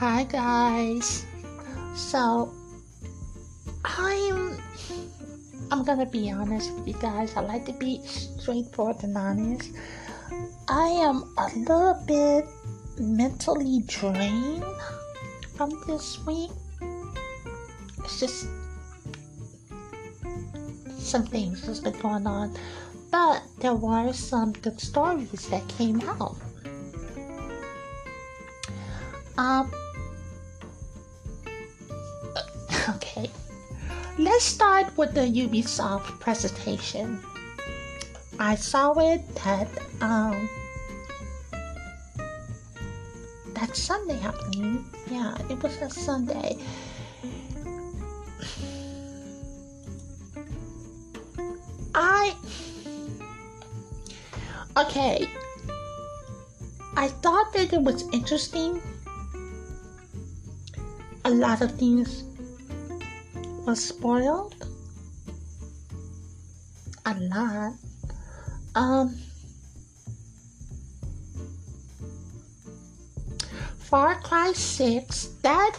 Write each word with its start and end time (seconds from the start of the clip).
Hi 0.00 0.24
guys. 0.24 1.26
So 1.94 2.54
I'm 3.84 4.56
I'm 5.70 5.84
gonna 5.84 6.06
be 6.06 6.32
honest 6.32 6.72
with 6.72 6.88
you 6.88 6.94
guys. 6.94 7.36
I 7.36 7.42
like 7.42 7.66
to 7.66 7.74
be 7.74 8.00
straightforward 8.06 9.04
and 9.04 9.14
honest. 9.18 9.76
I 10.70 10.88
am 11.04 11.28
a 11.36 11.52
little 11.52 12.02
bit 12.06 12.48
mentally 12.98 13.84
drained 13.84 14.64
from 15.54 15.68
this 15.86 16.16
week. 16.24 16.48
It's 17.98 18.20
just 18.20 18.48
some 20.96 21.26
things 21.26 21.60
that's 21.66 21.80
been 21.80 22.00
going 22.00 22.26
on. 22.26 22.56
But 23.10 23.42
there 23.58 23.74
were 23.74 24.14
some 24.14 24.52
good 24.64 24.80
stories 24.80 25.46
that 25.50 25.68
came 25.68 26.00
out. 26.08 26.36
Um 29.36 29.70
Let's 34.20 34.44
start 34.44 34.94
with 34.98 35.14
the 35.14 35.24
Ubisoft 35.24 36.20
presentation. 36.20 37.24
I 38.38 38.54
saw 38.54 38.92
it 39.00 39.24
that 39.36 39.66
um 40.02 40.36
that 43.56 43.74
Sunday 43.74 44.20
believe. 44.20 44.84
Yeah, 45.10 45.32
it 45.48 45.56
was 45.62 45.72
a 45.80 45.88
Sunday. 45.88 46.60
I 51.94 52.36
Okay. 54.76 55.30
I 56.94 57.08
thought 57.24 57.54
that 57.54 57.72
it 57.72 57.80
was 57.80 58.04
interesting. 58.12 58.82
A 61.24 61.30
lot 61.30 61.62
of 61.62 61.72
things 61.80 62.28
was 63.66 63.84
spoiled 63.84 64.54
a 67.06 67.14
lot. 67.14 67.72
Um, 68.74 69.16
Far 73.78 74.20
Cry 74.20 74.52
6, 74.52 75.26
that 75.42 75.78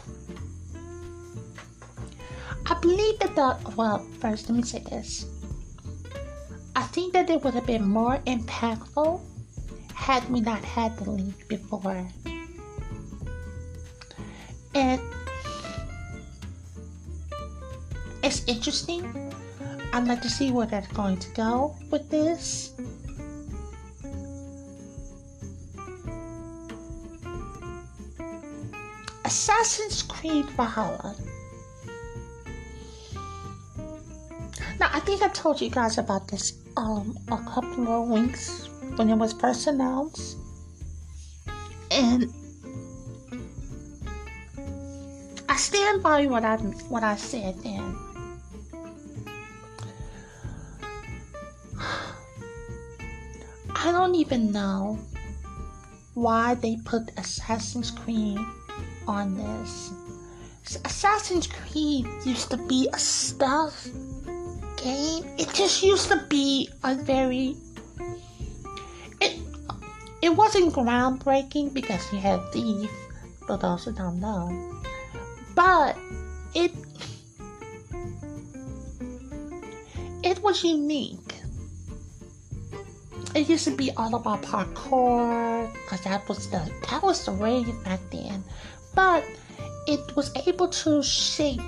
I 2.66 2.74
believe 2.82 3.20
that 3.20 3.36
the 3.36 3.58
well, 3.76 4.00
first 4.20 4.50
let 4.50 4.58
me 4.58 4.64
say 4.64 4.80
this. 4.80 5.26
I 6.76 6.84
think 6.84 7.14
that 7.14 7.30
it 7.30 7.44
would 7.44 7.54
have 7.54 7.66
been 7.66 7.88
more 7.88 8.18
impactful 8.28 9.22
had 9.94 10.28
we 10.30 10.42
not 10.42 10.64
had 10.64 10.98
the 10.98 11.12
leak 11.12 11.48
before. 11.48 12.08
And 14.74 15.02
interesting. 18.48 19.34
I'd 19.94 20.08
like 20.08 20.22
to 20.22 20.30
see 20.30 20.52
where 20.52 20.66
that's 20.66 20.88
going 20.94 21.18
to 21.18 21.30
go 21.32 21.76
with 21.90 22.10
this. 22.10 22.74
Assassin's 29.26 30.04
Creed 30.04 30.46
Valhalla. 30.52 31.16
Now, 34.80 34.90
I 34.94 35.00
think 35.02 35.22
I 35.22 35.28
told 35.30 35.62
you 35.62 35.70
guys 35.70 35.98
about 35.98 36.28
this 36.28 36.54
um, 36.78 37.18
a 37.30 37.38
couple 37.38 37.88
of 37.88 38.10
weeks 38.10 38.68
when 38.96 39.10
it 39.10 39.16
was 39.16 39.34
first 39.34 39.68
announced. 39.68 40.38
And 41.92 42.34
I 45.48 45.56
stand 45.58 46.02
by 46.02 46.26
what 46.28 46.44
I 46.44 46.58
what 46.90 47.04
I 47.04 47.16
said 47.16 47.62
then. 47.64 48.11
Don't 54.02 54.16
even 54.16 54.52
know 54.52 54.98
why 56.16 56.56
they 56.56 56.76
put 56.86 57.12
Assassin's 57.18 57.92
Creed 57.92 58.40
on 59.08 59.38
this. 59.38 59.94
Assassin's 60.84 61.46
Creed 61.46 62.08
used 62.26 62.50
to 62.50 62.58
be 62.58 62.90
a 62.94 62.98
stuff 62.98 63.86
game. 64.82 65.22
It 65.38 65.54
just 65.54 65.84
used 65.84 66.08
to 66.10 66.18
be 66.30 66.68
a 66.84 66.96
very 66.96 67.56
it 69.22 69.38
it 70.24 70.36
wasn't 70.36 70.74
groundbreaking 70.74 71.72
because 71.72 72.02
you 72.12 72.18
had 72.18 72.42
Thief, 72.52 72.90
those 73.48 73.86
who 73.86 73.92
don't 73.94 74.20
know. 74.20 74.50
But 75.54 75.96
it 76.56 76.74
it 80.24 80.42
was 80.42 80.64
unique 80.64 81.21
it 83.36 83.50
used 83.50 83.66
to 83.66 83.76
be 83.76 83.92
all 83.98 84.16
about 84.16 84.42
parkour 84.42 85.72
because 85.74 86.02
that 86.02 86.28
was 86.28 86.50
the 86.50 86.72
that 86.90 87.02
was 87.02 87.26
the 87.26 87.32
rage 87.32 87.68
back 87.84 88.00
then. 88.12 88.44
But 88.94 89.24
it 89.88 90.16
was 90.16 90.32
able 90.48 90.68
to 90.68 91.02
shape 91.02 91.62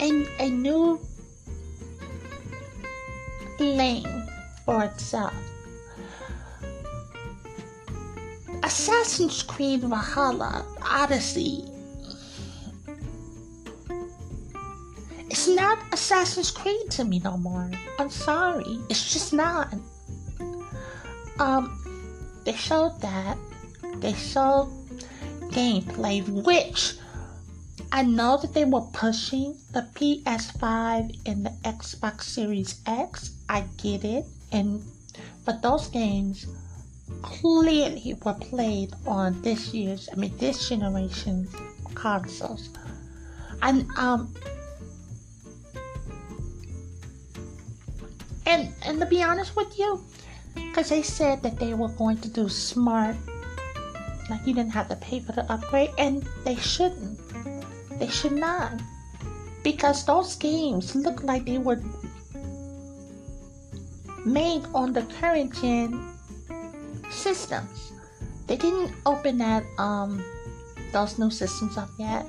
a, 0.00 0.26
a 0.38 0.50
new 0.50 1.00
lane 3.58 4.28
for 4.64 4.84
itself. 4.84 5.34
Assassin's 8.62 9.42
Creed 9.42 9.82
Valhalla 9.82 10.64
Odyssey 10.82 11.73
not 15.64 15.78
Assassin's 15.94 16.50
Creed 16.50 16.90
to 16.90 17.04
me 17.04 17.20
no 17.20 17.38
more. 17.38 17.70
I'm 17.98 18.10
sorry. 18.10 18.80
It's 18.90 19.10
just 19.14 19.32
not. 19.32 19.72
Um, 21.38 21.64
they 22.44 22.52
showed 22.52 23.00
that. 23.00 23.38
They 23.96 24.12
showed 24.12 24.68
gameplay, 25.56 26.20
which 26.44 26.96
I 27.90 28.02
know 28.02 28.36
that 28.42 28.52
they 28.52 28.66
were 28.66 28.86
pushing 28.92 29.56
the 29.72 29.88
PS5 29.96 31.16
and 31.24 31.46
the 31.46 31.54
Xbox 31.64 32.24
Series 32.24 32.82
X. 32.86 33.30
I 33.48 33.64
get 33.78 34.04
it. 34.04 34.26
And 34.52 34.82
but 35.46 35.62
those 35.62 35.88
games 35.88 36.46
clearly 37.22 38.18
were 38.22 38.34
played 38.34 38.92
on 39.06 39.40
this 39.40 39.72
year's, 39.72 40.10
I 40.12 40.16
mean 40.16 40.36
this 40.36 40.68
generation's 40.68 41.48
consoles. 41.94 42.68
And 43.62 43.88
um 43.96 44.34
and 48.46 48.72
and 48.82 49.00
to 49.00 49.06
be 49.06 49.22
honest 49.22 49.56
with 49.56 49.78
you, 49.78 50.02
because 50.54 50.88
they 50.88 51.02
said 51.02 51.42
that 51.42 51.58
they 51.58 51.74
were 51.74 51.88
going 51.88 52.18
to 52.18 52.28
do 52.28 52.48
smart, 52.48 53.16
like 54.30 54.46
you 54.46 54.54
didn't 54.54 54.72
have 54.72 54.88
to 54.88 54.96
pay 54.96 55.20
for 55.20 55.32
the 55.32 55.44
upgrade, 55.52 55.90
and 55.98 56.26
they 56.44 56.56
shouldn't. 56.56 57.18
They 57.98 58.08
should 58.08 58.32
not, 58.32 58.80
because 59.62 60.04
those 60.04 60.34
games 60.36 60.94
look 60.94 61.22
like 61.22 61.44
they 61.46 61.58
were 61.58 61.80
made 64.24 64.64
on 64.74 64.92
the 64.92 65.02
current 65.20 65.54
gen 65.60 66.00
systems. 67.10 67.92
They 68.46 68.56
didn't 68.56 68.92
open 69.06 69.38
that 69.38 69.64
um 69.78 70.22
those 70.92 71.18
new 71.18 71.30
systems 71.30 71.76
up 71.76 71.90
yet. 71.98 72.26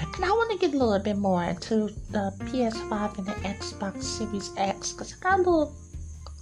And 0.00 0.24
I 0.24 0.30
want 0.30 0.50
to 0.52 0.58
get 0.58 0.74
a 0.74 0.78
little 0.78 0.98
bit 0.98 1.16
more 1.16 1.44
into 1.44 1.88
the 2.10 2.32
PS5 2.40 3.18
and 3.18 3.26
the 3.26 3.32
Xbox 3.32 4.02
Series 4.02 4.50
X 4.56 4.92
because 4.92 5.14
I 5.14 5.16
got 5.20 5.34
a 5.34 5.42
little 5.42 5.74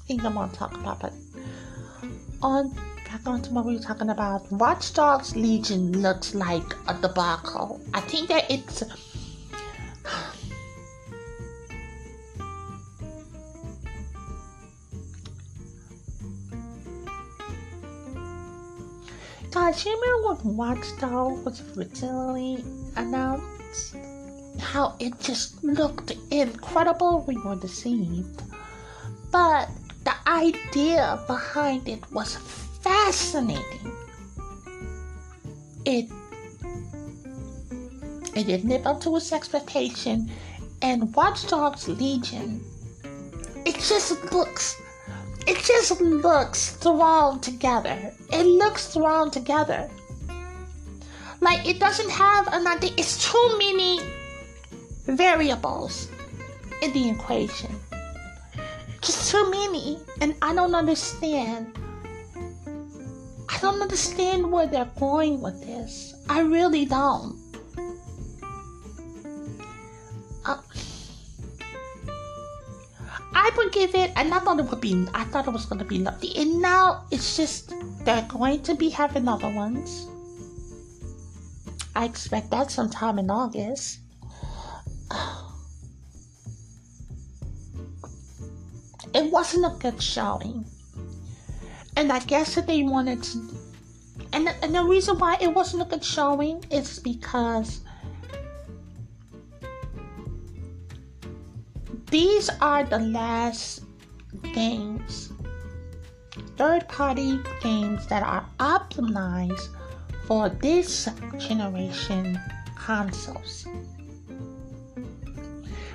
thing 0.07 0.21
I 0.21 0.29
want 0.29 0.53
to 0.53 0.59
talk 0.59 0.75
about. 0.75 1.01
But 1.01 1.13
on 2.43 2.75
back 3.15 3.27
on 3.27 3.43
to 3.43 3.51
what 3.53 3.65
we 3.65 3.75
were 3.77 3.83
talking 3.83 4.11
about, 4.11 4.51
Watch 4.51 4.93
Dogs 4.93 5.37
Legion 5.37 6.03
looks 6.03 6.35
like 6.35 6.75
a 6.89 6.95
debacle. 6.95 7.81
I 7.93 8.01
think 8.01 8.29
that 8.29 8.51
it's. 8.51 8.83
Guys, 19.65 19.83
you 19.87 19.99
remember 19.99 20.43
when 20.43 20.57
Watch 20.59 20.85
was 21.43 21.63
originally 21.75 22.63
announced? 22.97 23.97
How 24.61 24.95
it 25.01 25.19
just 25.21 25.65
looked 25.65 26.13
incredible. 26.31 27.25
We 27.27 27.39
were 27.39 27.57
deceived. 27.57 28.43
But 29.33 29.71
the 30.05 30.13
idea 30.27 31.19
behind 31.27 31.89
it 31.89 32.05
was 32.13 32.37
fascinating. 32.83 33.91
It 35.87 36.11
it 38.37 38.45
didn't 38.45 38.69
live 38.69 38.87
up 38.87 39.01
to 39.01 39.17
its 39.17 39.33
expectation, 39.33 40.31
and 40.83 41.15
Watch 41.15 41.49
Dogs 41.49 41.89
Legion, 41.89 42.63
it 43.65 43.77
just 43.77 44.31
looks 44.31 44.79
it 45.47 45.63
just 45.65 46.01
looks 46.01 46.71
thrown 46.77 47.41
together. 47.41 48.13
It 48.33 48.47
looks 48.47 48.89
thrown 48.95 49.31
together. 49.31 49.91
Like 51.41 51.67
it 51.69 51.79
doesn't 51.79 52.11
have 52.11 52.49
an 52.53 52.67
idea. 52.67 52.93
It's 52.97 53.31
too 53.31 53.59
many 53.59 54.01
variables 55.07 56.09
in 56.81 56.93
the 56.93 57.11
equation. 57.11 57.79
Just 59.03 59.31
too 59.31 59.51
many. 59.51 59.99
And 60.21 60.35
I 60.41 60.55
don't 60.55 60.75
understand. 60.75 61.79
I 63.49 63.59
don't 63.61 63.83
understand 63.83 64.51
where 64.51 64.67
they're 64.67 64.91
going 64.99 65.43
with 65.43 65.61
this. 65.61 66.15
I 66.29 66.41
really 66.41 66.87
don't. 66.87 67.44
Would 73.57 73.73
give 73.73 73.95
it, 73.95 74.13
and 74.17 74.33
I 74.33 74.39
thought 74.39 74.59
it 74.59 74.67
would 74.67 74.81
be, 74.81 75.07
I 75.15 75.25
thought 75.25 75.47
it 75.47 75.53
was 75.53 75.67
going 75.67 75.79
to 75.79 75.85
be 75.85 75.99
lovely. 75.99 76.33
And 76.37 76.61
now 76.61 77.05
it's 77.11 77.37
just, 77.37 77.73
they're 78.05 78.27
going 78.29 78.63
to 78.63 78.75
be 78.75 78.91
having 78.91 79.29
other 79.29 79.51
ones. 79.51 80.09
I 81.97 82.05
expect 82.05 82.51
that 82.51 82.71
sometime 82.71 83.19
in 83.19 83.31
August. 83.31 83.99
It 89.15 89.31
wasn't 89.31 89.65
a 89.65 89.79
good 89.79 90.03
showing. 90.03 90.65
And 91.97 92.11
I 92.11 92.19
guess 92.19 92.57
that 92.57 92.67
they 92.67 92.83
wanted 92.83 93.23
to. 93.23 93.39
And, 94.33 94.49
and 94.61 94.75
the 94.75 94.83
reason 94.83 95.17
why 95.21 95.37
it 95.41 95.55
wasn't 95.55 95.83
a 95.83 95.85
good 95.85 96.05
showing 96.05 96.65
is 96.69 96.99
because 96.99 97.84
These 102.15 102.49
are 102.61 102.85
the 102.85 103.01
last 103.01 103.83
games, 104.55 105.33
third 106.57 106.87
party 106.87 107.41
games 107.61 108.07
that 108.07 108.23
are 108.23 108.47
optimized 108.61 109.67
for 110.29 110.49
this 110.49 111.09
generation 111.39 112.39
consoles. 112.79 113.67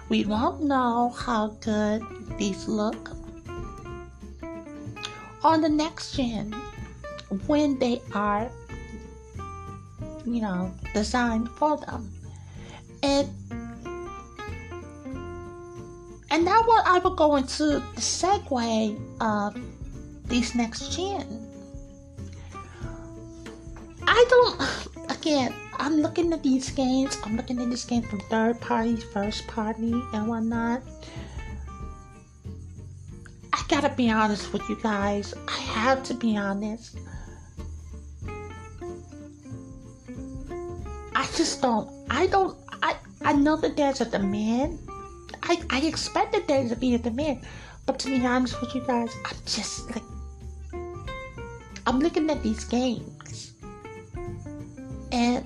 We 0.09 0.25
won't 0.25 0.61
know 0.61 1.15
how 1.15 1.55
good 1.61 2.03
these 2.37 2.67
look 2.67 3.15
on 5.41 5.61
the 5.61 5.69
next 5.69 6.17
gen 6.17 6.51
when 7.47 7.79
they 7.79 8.01
are, 8.13 8.51
you 10.25 10.41
know, 10.41 10.73
designed 10.93 11.47
for 11.51 11.77
them. 11.77 12.11
And 13.03 13.29
and 16.31 16.45
now 16.45 16.61
what 16.63 16.85
I 16.85 16.99
will 16.99 17.15
go 17.15 17.35
into 17.35 17.65
the 17.65 18.01
segue 18.01 18.99
of 19.21 19.57
these 20.27 20.55
next 20.55 20.95
gen. 20.95 21.47
I 24.07 24.25
don't 24.29 24.87
again 25.11 25.53
I'm 25.77 25.97
looking 25.97 26.33
at 26.33 26.43
these 26.43 26.69
games, 26.71 27.17
I'm 27.23 27.37
looking 27.37 27.59
at 27.61 27.69
this 27.69 27.85
game 27.85 28.01
from 28.03 28.19
third 28.21 28.59
party, 28.59 28.97
first 28.97 29.47
party 29.47 29.93
and 30.13 30.27
whatnot. 30.27 30.81
I 33.53 33.63
gotta 33.67 33.89
be 33.89 34.09
honest 34.09 34.51
with 34.51 34.67
you 34.69 34.77
guys. 34.81 35.33
I 35.47 35.59
have 35.59 36.03
to 36.03 36.13
be 36.13 36.37
honest. 36.37 36.97
I 41.15 41.25
just 41.35 41.61
don't 41.61 41.89
I 42.09 42.27
don't 42.27 42.57
I 42.83 42.95
I 43.21 43.33
know 43.33 43.55
that 43.57 43.75
there's 43.75 44.01
a 44.01 44.05
demand 44.05 44.79
I, 45.43 45.61
I 45.69 45.79
expected 45.81 46.47
there 46.47 46.67
to 46.67 46.75
be 46.75 46.95
a 46.95 46.97
demand. 46.97 47.41
But 47.85 47.99
to 47.99 48.07
be 48.07 48.25
honest 48.25 48.59
with 48.61 48.75
you 48.75 48.81
guys, 48.81 49.15
I'm 49.25 49.37
just 49.45 49.89
like, 49.91 50.03
I'm 51.87 51.99
looking 51.99 52.29
at 52.29 52.43
these 52.43 52.63
games. 52.65 53.53
And 55.11 55.43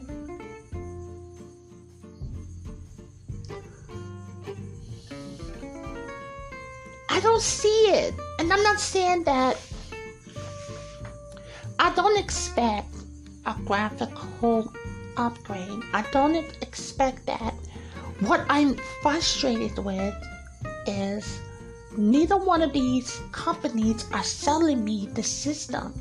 I 7.10 7.20
don't 7.22 7.42
see 7.42 7.86
it. 7.94 8.14
And 8.40 8.52
I'm 8.52 8.64
not 8.64 8.80
saying 8.80 9.24
that 9.24 9.58
I 11.80 11.94
don't 11.96 12.20
expect 12.20 12.94
a 13.46 13.56
graphical 13.66 14.74
upgrade. 15.18 15.82
I 15.94 16.04
don't 16.12 16.36
expect 16.62 17.26
that 17.28 17.53
what 18.28 18.46
I'm 18.50 18.76
frustrated 19.02 19.78
with 19.80 20.16
is 20.88 21.40
neither 21.98 22.38
one 22.38 22.62
of 22.62 22.74
these 22.74 23.22
companies 23.32 24.06
are 24.12 24.24
selling 24.24 24.84
me 24.84 25.08
the 25.14 25.24
system. 25.24 25.94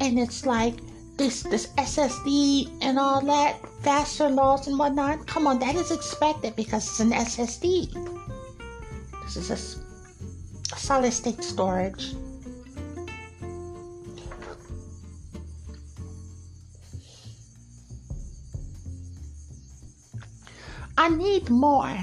And 0.00 0.18
it's 0.18 0.44
like 0.44 0.74
this 1.16 1.42
this 1.44 1.68
SSD 1.78 2.70
and 2.82 2.98
all 2.98 3.20
that, 3.22 3.60
faster 3.82 4.28
loss 4.28 4.66
and 4.66 4.78
whatnot. 4.78 5.26
Come 5.26 5.46
on, 5.46 5.58
that 5.60 5.76
is 5.76 5.90
expected 5.90 6.56
because 6.56 6.86
it's 6.88 7.00
an 7.00 7.12
SSD. 7.12 7.92
This 9.24 9.36
is 9.36 9.50
a, 9.50 10.74
a 10.74 10.78
solid 10.78 11.12
state 11.12 11.42
storage. 11.42 12.14
I 21.04 21.10
need 21.10 21.50
more. 21.50 21.94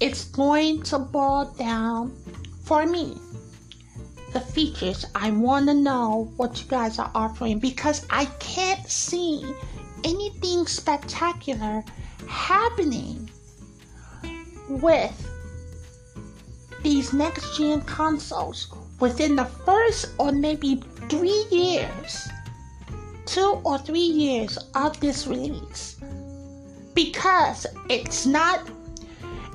It's 0.00 0.24
going 0.24 0.82
to 0.82 0.98
boil 0.98 1.46
down 1.58 2.14
for 2.62 2.84
me 2.84 3.16
the 4.34 4.40
features. 4.40 5.06
I 5.14 5.30
want 5.30 5.66
to 5.68 5.72
know 5.72 6.30
what 6.36 6.60
you 6.60 6.68
guys 6.68 6.98
are 6.98 7.10
offering 7.14 7.58
because 7.58 8.06
I 8.10 8.26
can't 8.38 8.86
see 8.86 9.50
anything 10.04 10.66
spectacular 10.66 11.82
happening 12.28 13.30
with 14.68 15.16
these 16.82 17.14
next 17.14 17.56
gen 17.56 17.80
consoles 17.80 18.70
within 19.00 19.36
the 19.36 19.46
first 19.46 20.12
or 20.18 20.32
maybe 20.32 20.82
three 21.08 21.46
years, 21.50 22.28
two 23.24 23.58
or 23.64 23.78
three 23.78 24.00
years 24.00 24.58
of 24.74 25.00
this 25.00 25.26
release 25.26 25.95
because 26.96 27.66
it's 27.88 28.26
not. 28.26 28.66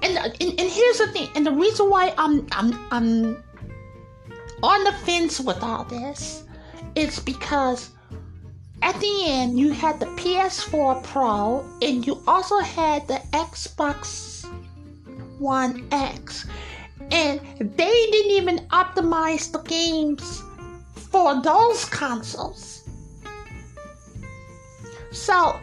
And, 0.03 0.17
and, 0.17 0.59
and 0.59 0.69
here's 0.69 0.99
the 0.99 1.07
thing, 1.11 1.29
and 1.35 1.45
the 1.45 1.51
reason 1.51 1.89
why 1.89 2.13
I'm 2.17 2.47
I'm 2.53 2.73
I'm 2.91 3.43
on 4.63 4.83
the 4.85 4.93
fence 5.05 5.41
with 5.41 5.61
all 5.61 5.83
this 5.83 6.45
is 6.95 7.19
because 7.19 7.89
at 8.81 8.99
the 8.99 9.23
end 9.25 9.59
you 9.59 9.71
had 9.71 9.99
the 9.99 10.05
PS4 10.05 11.03
Pro 11.03 11.65
and 11.81 12.05
you 12.05 12.21
also 12.25 12.59
had 12.59 13.07
the 13.07 13.21
Xbox 13.33 14.45
One 15.39 15.87
X, 15.91 16.47
and 17.11 17.41
they 17.59 18.09
didn't 18.11 18.31
even 18.31 18.57
optimize 18.69 19.51
the 19.51 19.59
games 19.59 20.41
for 20.95 21.41
those 21.41 21.85
consoles. 21.85 22.89
So 25.11 25.59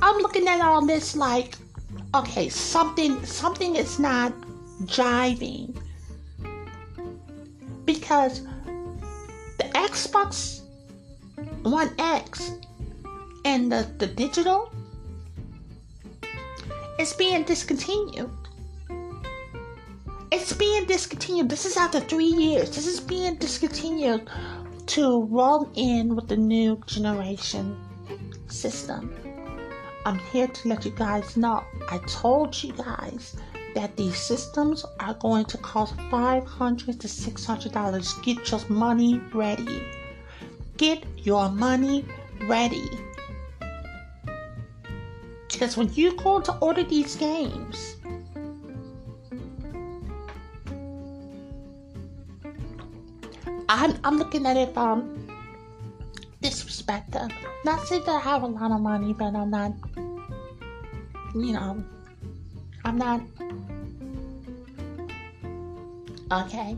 I'm 0.00 0.18
looking 0.18 0.46
at 0.48 0.60
all 0.60 0.84
this 0.86 1.16
like, 1.16 1.56
okay, 2.14 2.48
something 2.48 3.24
something 3.24 3.76
is 3.76 3.98
not 3.98 4.32
jiving 4.84 5.76
because 7.84 8.42
the 9.58 9.64
Xbox 9.74 10.60
One 11.62 11.92
X 11.98 12.52
and 13.44 13.72
the, 13.72 13.88
the 13.98 14.06
digital 14.06 14.72
is 16.98 17.12
being 17.12 17.44
discontinued. 17.44 18.30
It's 20.30 20.52
being 20.52 20.84
discontinued. 20.84 21.48
This 21.48 21.64
is 21.64 21.76
after 21.76 22.00
three 22.00 22.26
years. 22.26 22.74
This 22.74 22.86
is 22.86 23.00
being 23.00 23.36
discontinued 23.36 24.28
to 24.86 25.24
roll 25.24 25.70
in 25.74 26.14
with 26.14 26.28
the 26.28 26.36
new 26.36 26.80
generation 26.86 27.76
system. 28.48 29.27
I'm 30.04 30.18
here 30.18 30.46
to 30.46 30.68
let 30.68 30.84
you 30.84 30.90
guys 30.92 31.36
know. 31.36 31.64
I 31.90 31.98
told 32.06 32.62
you 32.62 32.72
guys 32.72 33.36
that 33.74 33.96
these 33.96 34.16
systems 34.16 34.84
are 35.00 35.14
going 35.14 35.44
to 35.46 35.58
cost 35.58 35.96
$500 35.96 36.98
to 36.98 37.08
$600. 37.08 38.22
Get 38.22 38.50
your 38.50 38.60
money 38.68 39.20
ready. 39.32 39.82
Get 40.76 41.04
your 41.18 41.48
money 41.50 42.04
ready. 42.42 42.88
Because 45.50 45.76
when 45.76 45.92
you 45.94 46.16
go 46.16 46.40
to 46.40 46.56
order 46.58 46.84
these 46.84 47.16
games, 47.16 47.96
I'm, 53.68 53.98
I'm 54.04 54.16
looking 54.16 54.46
at 54.46 54.56
it 54.56 54.72
from 54.72 55.27
this 56.40 56.64
them. 57.10 57.30
Not 57.64 57.86
saying 57.86 58.04
that 58.06 58.16
I 58.16 58.20
have 58.20 58.42
a 58.42 58.46
lot 58.46 58.70
of 58.70 58.80
money, 58.80 59.12
but 59.12 59.34
I'm 59.34 59.50
not, 59.50 59.72
you 61.34 61.52
know, 61.52 61.84
I'm 62.84 62.98
not. 62.98 63.20
Okay. 66.30 66.76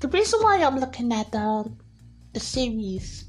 The 0.00 0.08
reason 0.08 0.40
why 0.40 0.62
I'm 0.62 0.78
looking 0.78 1.12
at 1.12 1.30
the 1.32 1.70
the 2.32 2.40
series 2.40 3.24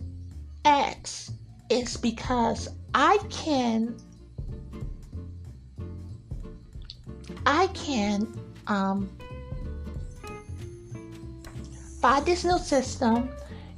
X 0.63 1.31
is 1.70 1.98
because 1.98 2.70
I 2.93 3.17
can 3.29 3.96
I 7.46 7.67
can 7.67 8.27
um 8.67 9.10
buy 12.01 12.20
this 12.22 12.43
new 12.43 12.58
system, 12.58 13.29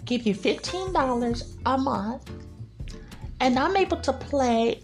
give 0.05 0.25
you 0.25 0.35
$15 0.35 1.57
a 1.65 1.77
month, 1.77 2.29
and 3.39 3.57
I'm 3.57 3.75
able 3.77 3.97
to 3.97 4.13
play 4.13 4.81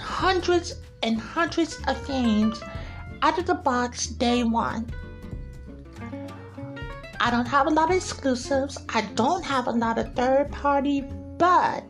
hundreds 0.00 0.74
and 1.02 1.20
hundreds 1.20 1.78
of 1.86 2.06
games 2.06 2.60
out 3.22 3.38
of 3.38 3.46
the 3.46 3.54
box 3.54 4.06
day 4.06 4.42
one. 4.42 4.90
I 7.20 7.30
don't 7.30 7.46
have 7.46 7.66
a 7.66 7.70
lot 7.70 7.90
of 7.90 7.96
exclusives. 7.96 8.78
I 8.88 9.02
don't 9.14 9.44
have 9.44 9.66
a 9.66 9.72
lot 9.72 9.98
of 9.98 10.14
third 10.14 10.52
party, 10.52 11.00
but 11.36 11.84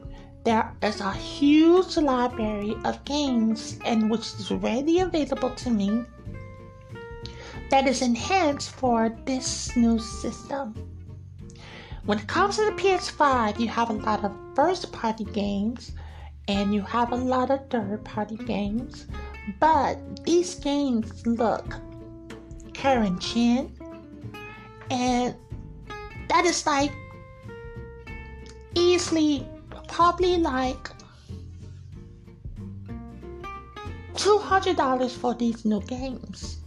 there 0.45 0.73
is 0.83 1.01
a 1.01 1.13
huge 1.13 1.97
library 1.99 2.75
of 2.85 3.05
games 3.05 3.79
and 3.85 4.11
which 4.11 4.27
is 4.35 4.51
readily 4.51 5.01
available 5.01 5.51
to 5.51 5.71
me 5.71 6.05
that 7.71 7.87
is 7.87 8.01
enhanced 8.01 8.71
for 8.71 9.15
this 9.27 9.77
new 9.77 9.99
system. 9.99 10.75
When 12.09 12.19
it 12.19 12.27
comes 12.27 12.57
to 12.57 12.65
the 12.65 12.73
PS5, 12.73 13.61
you 13.61 13.69
have 13.69 13.91
a 13.91 13.93
lot 13.93 14.25
of 14.25 14.33
first 14.55 14.91
party 14.93 15.25
games 15.25 15.93
and 16.49 16.75
you 16.75 16.81
have 16.81 17.13
a 17.13 17.15
lot 17.15 17.51
of 17.51 17.69
third 17.69 18.03
party 18.03 18.37
games, 18.37 19.07
but 19.61 20.25
these 20.25 20.55
games 20.55 21.27
look 21.27 21.75
current 22.73 23.21
gen 23.21 23.71
and 24.91 25.35
that 26.31 26.47
is 26.47 26.65
like 26.65 26.93
easily 28.75 29.47
probably 29.89 30.39
like 30.39 30.89
$200 34.15 35.11
for 35.11 35.35
these 35.35 35.67
new 35.67 35.83
games 35.83 36.61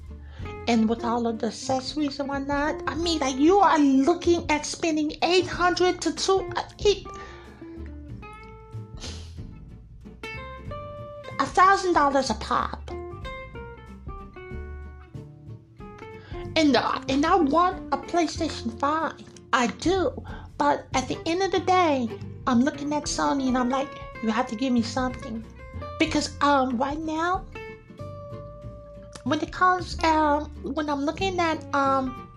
and 0.68 0.88
with 0.88 1.04
all 1.04 1.28
of 1.28 1.40
the 1.40 1.48
accessories 1.48 2.20
and 2.20 2.30
whatnot, 2.30 2.82
I 2.88 2.96
mean, 2.96 3.20
like 3.20 3.38
you 3.38 3.60
are 3.60 3.80
looking 3.80 4.50
at 4.50 4.66
spending 4.66 5.14
eight 5.24 5.48
hundred 5.48 6.02
to 6.02 6.14
two 6.14 6.50
uh, 6.56 6.64
eight 6.86 7.06
a 11.40 11.46
thousand 11.46 11.94
dollars 11.94 12.30
a 12.30 12.36
pop. 12.36 12.92
And 16.56 16.76
uh, 16.76 17.02
and 17.10 17.26
I 17.26 17.36
want 17.36 17.94
a 17.94 17.98
PlayStation 17.98 18.78
Five. 18.80 19.14
I 19.54 19.68
do, 19.68 20.12
but 20.58 20.86
at 20.94 21.08
the 21.08 21.18
end 21.26 21.42
of 21.42 21.52
the 21.52 21.60
day, 21.60 22.10
I'm 22.46 22.62
looking 22.62 22.94
at 22.94 23.04
Sony 23.04 23.48
and 23.48 23.58
I'm 23.58 23.70
like, 23.70 23.90
you 24.22 24.30
have 24.30 24.48
to 24.48 24.56
give 24.56 24.72
me 24.72 24.82
something, 24.82 25.44
because 25.98 26.38
um 26.42 26.78
right 26.78 27.00
now 27.00 27.46
when 29.24 29.42
it 29.42 29.52
comes 29.52 30.02
um 30.04 30.46
when 30.64 30.90
I'm 30.90 31.06
looking 31.06 31.40
at 31.40 31.64
um 31.74 32.28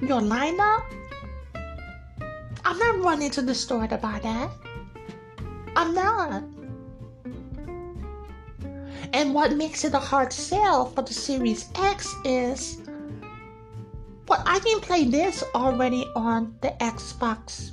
your 0.00 0.20
lineup, 0.20 0.82
I'm 2.64 2.78
not 2.78 3.00
running 3.00 3.30
to 3.30 3.42
the 3.42 3.54
store 3.54 3.86
to 3.86 3.96
buy 3.96 4.18
that. 4.22 4.50
I'm 5.76 5.94
not. 5.94 6.42
And 9.12 9.32
what 9.32 9.52
makes 9.52 9.84
it 9.84 9.94
a 9.94 9.98
hard 9.98 10.32
sell 10.32 10.86
for 10.86 11.02
the 11.02 11.14
Series 11.14 11.70
X 11.76 12.12
is 12.24 12.78
well, 14.26 14.42
I 14.46 14.58
can 14.58 14.80
play 14.80 15.04
this 15.04 15.44
already 15.54 16.06
on 16.16 16.56
the 16.62 16.70
Xbox 16.80 17.70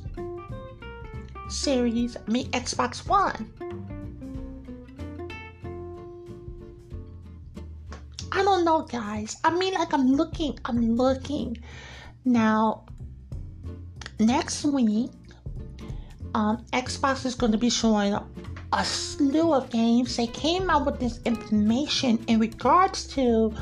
Series, 1.49 2.17
I 2.17 2.31
mean 2.31 2.51
Xbox 2.51 3.07
One. 3.07 3.51
Don't 8.51 8.65
know, 8.65 8.81
guys. 8.81 9.37
I 9.43 9.55
mean, 9.55 9.73
like, 9.73 9.93
I'm 9.93 10.13
looking, 10.13 10.59
I'm 10.65 10.95
looking. 10.95 11.57
Now, 12.25 12.85
next 14.19 14.65
week, 14.65 15.11
um, 16.35 16.65
Xbox 16.73 17.25
is 17.25 17.35
going 17.35 17.53
to 17.53 17.57
be 17.57 17.69
showing 17.69 18.13
a 18.73 18.85
slew 18.85 19.53
of 19.53 19.69
games. 19.69 20.17
They 20.17 20.27
came 20.27 20.69
out 20.69 20.85
with 20.85 20.99
this 20.99 21.19
information 21.23 22.23
in 22.27 22.39
regards 22.39 23.07
to 23.15 23.53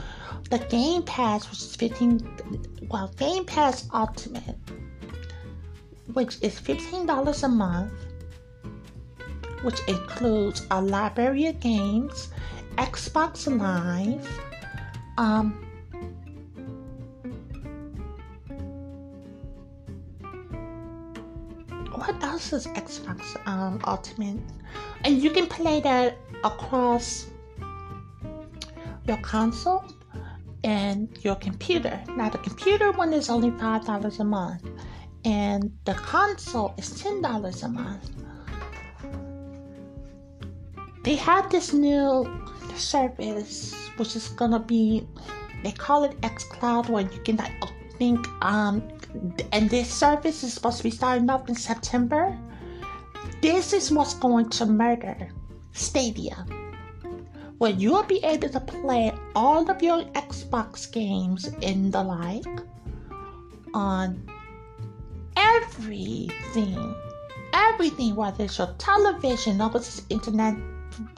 the 0.49 0.59
Game 0.69 1.03
Pass, 1.03 1.49
which 1.49 1.59
is 1.59 1.75
15, 1.75 2.87
well, 2.89 3.09
Game 3.17 3.45
Pass 3.45 3.87
Ultimate, 3.93 4.57
which 6.13 6.41
is 6.41 6.59
$15 6.59 7.43
a 7.43 7.47
month, 7.47 7.93
which 9.61 9.79
includes 9.87 10.65
a 10.71 10.81
library 10.81 11.45
of 11.45 11.59
games, 11.59 12.29
Xbox 12.77 13.45
Live, 13.45 14.48
um, 15.19 15.51
what 21.91 22.23
else 22.23 22.53
is 22.53 22.65
Xbox 22.67 23.35
um, 23.45 23.81
Ultimate? 23.85 24.39
And 25.03 25.21
you 25.21 25.29
can 25.31 25.45
play 25.45 25.81
that 25.81 26.17
across 26.45 27.27
your 29.05 29.17
console 29.17 29.83
and 30.63 31.09
your 31.21 31.35
computer. 31.35 32.01
Now, 32.15 32.29
the 32.29 32.37
computer 32.37 32.91
one 32.91 33.11
is 33.11 33.29
only 33.29 33.51
$5 33.51 34.19
a 34.19 34.23
month, 34.23 34.69
and 35.25 35.69
the 35.83 35.95
console 35.95 36.73
is 36.77 36.91
$10 36.91 37.63
a 37.63 37.67
month. 37.67 38.09
They 41.03 41.15
have 41.15 41.49
this 41.49 41.73
new 41.73 42.25
service 42.75 43.88
which 43.99 44.15
is 44.15 44.29
gonna 44.29 44.59
be 44.59 45.05
they 45.63 45.71
call 45.71 46.03
it 46.03 46.17
X 46.23 46.45
Cloud 46.45 46.89
where 46.89 47.03
you 47.03 47.19
can 47.21 47.39
I 47.39 47.51
think 47.97 48.27
um 48.41 48.81
and 49.51 49.69
this 49.69 49.91
service 49.91 50.43
is 50.43 50.53
supposed 50.53 50.77
to 50.77 50.83
be 50.83 50.91
starting 50.91 51.29
up 51.29 51.49
in 51.49 51.55
September. 51.55 52.37
This 53.41 53.73
is 53.73 53.91
what's 53.91 54.13
going 54.13 54.49
to 54.51 54.65
murder 54.65 55.29
Stadia. 55.73 56.45
Where 57.57 57.71
you'll 57.71 58.03
be 58.03 58.23
able 58.23 58.49
to 58.49 58.59
play 58.59 59.11
all 59.35 59.69
of 59.69 59.81
your 59.83 60.03
Xbox 60.15 60.89
games 60.89 61.45
and 61.61 61.91
the 61.91 62.01
like 62.01 62.61
on 63.73 64.29
everything. 65.35 66.95
Everything, 67.51 68.15
whether 68.15 68.45
it's 68.45 68.57
your 68.57 68.73
television 68.77 69.59
or 69.59 69.71
it's 69.75 70.03
internet, 70.09 70.55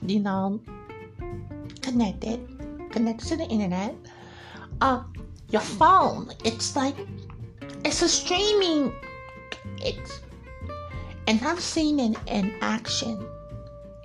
you 0.05 0.19
know, 0.19 0.59
connected 1.81 2.61
connected 2.91 3.27
to 3.29 3.38
the 3.38 3.45
internet, 3.45 3.95
uh, 4.81 5.03
your 5.50 5.62
phone. 5.62 6.31
It's 6.43 6.75
like 6.75 6.95
it's 7.83 8.01
a 8.01 8.10
streaming. 8.10 8.93
It's 9.77 10.21
and 11.27 11.41
I've 11.43 11.60
seen 11.62 12.00
it 12.00 12.17
in 12.27 12.53
action. 12.62 13.25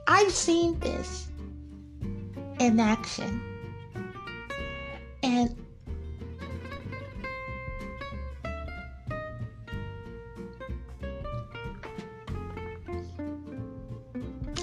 I've 0.06 0.32
seen 0.32 0.78
this 0.78 1.28
in 2.60 2.78
action, 2.78 3.42
and 5.22 5.56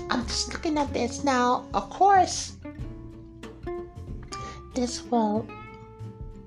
I'm 0.09 0.25
just 0.27 0.53
looking 0.53 0.77
at 0.77 0.93
this 0.93 1.23
now. 1.23 1.67
Of 1.73 1.89
course, 1.89 2.53
this 4.73 5.03
will 5.03 5.47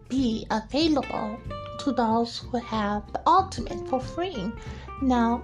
be 0.09 0.47
available 0.51 1.39
to 1.81 1.93
those 1.93 2.39
who 2.39 2.59
have 2.59 3.11
the 3.13 3.21
ultimate 3.27 3.89
for 3.89 4.01
free. 4.01 4.53
Now, 5.03 5.43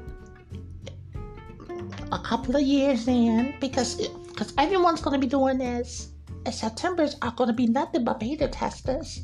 a 2.11 2.19
couple 2.19 2.57
of 2.57 2.63
years 2.63 3.09
in, 3.09 3.55
because 3.61 4.09
because 4.29 4.53
everyone's 4.59 5.01
going 5.01 5.21
to 5.21 5.25
be 5.25 5.31
doing 5.31 5.59
this. 5.59 6.09
And 6.45 6.55
September's 6.55 7.17
are 7.23 7.33
going 7.33 7.49
to 7.49 7.55
be 7.55 7.67
nothing 7.67 8.05
but 8.05 8.19
beta 8.19 8.49
testers. 8.49 9.23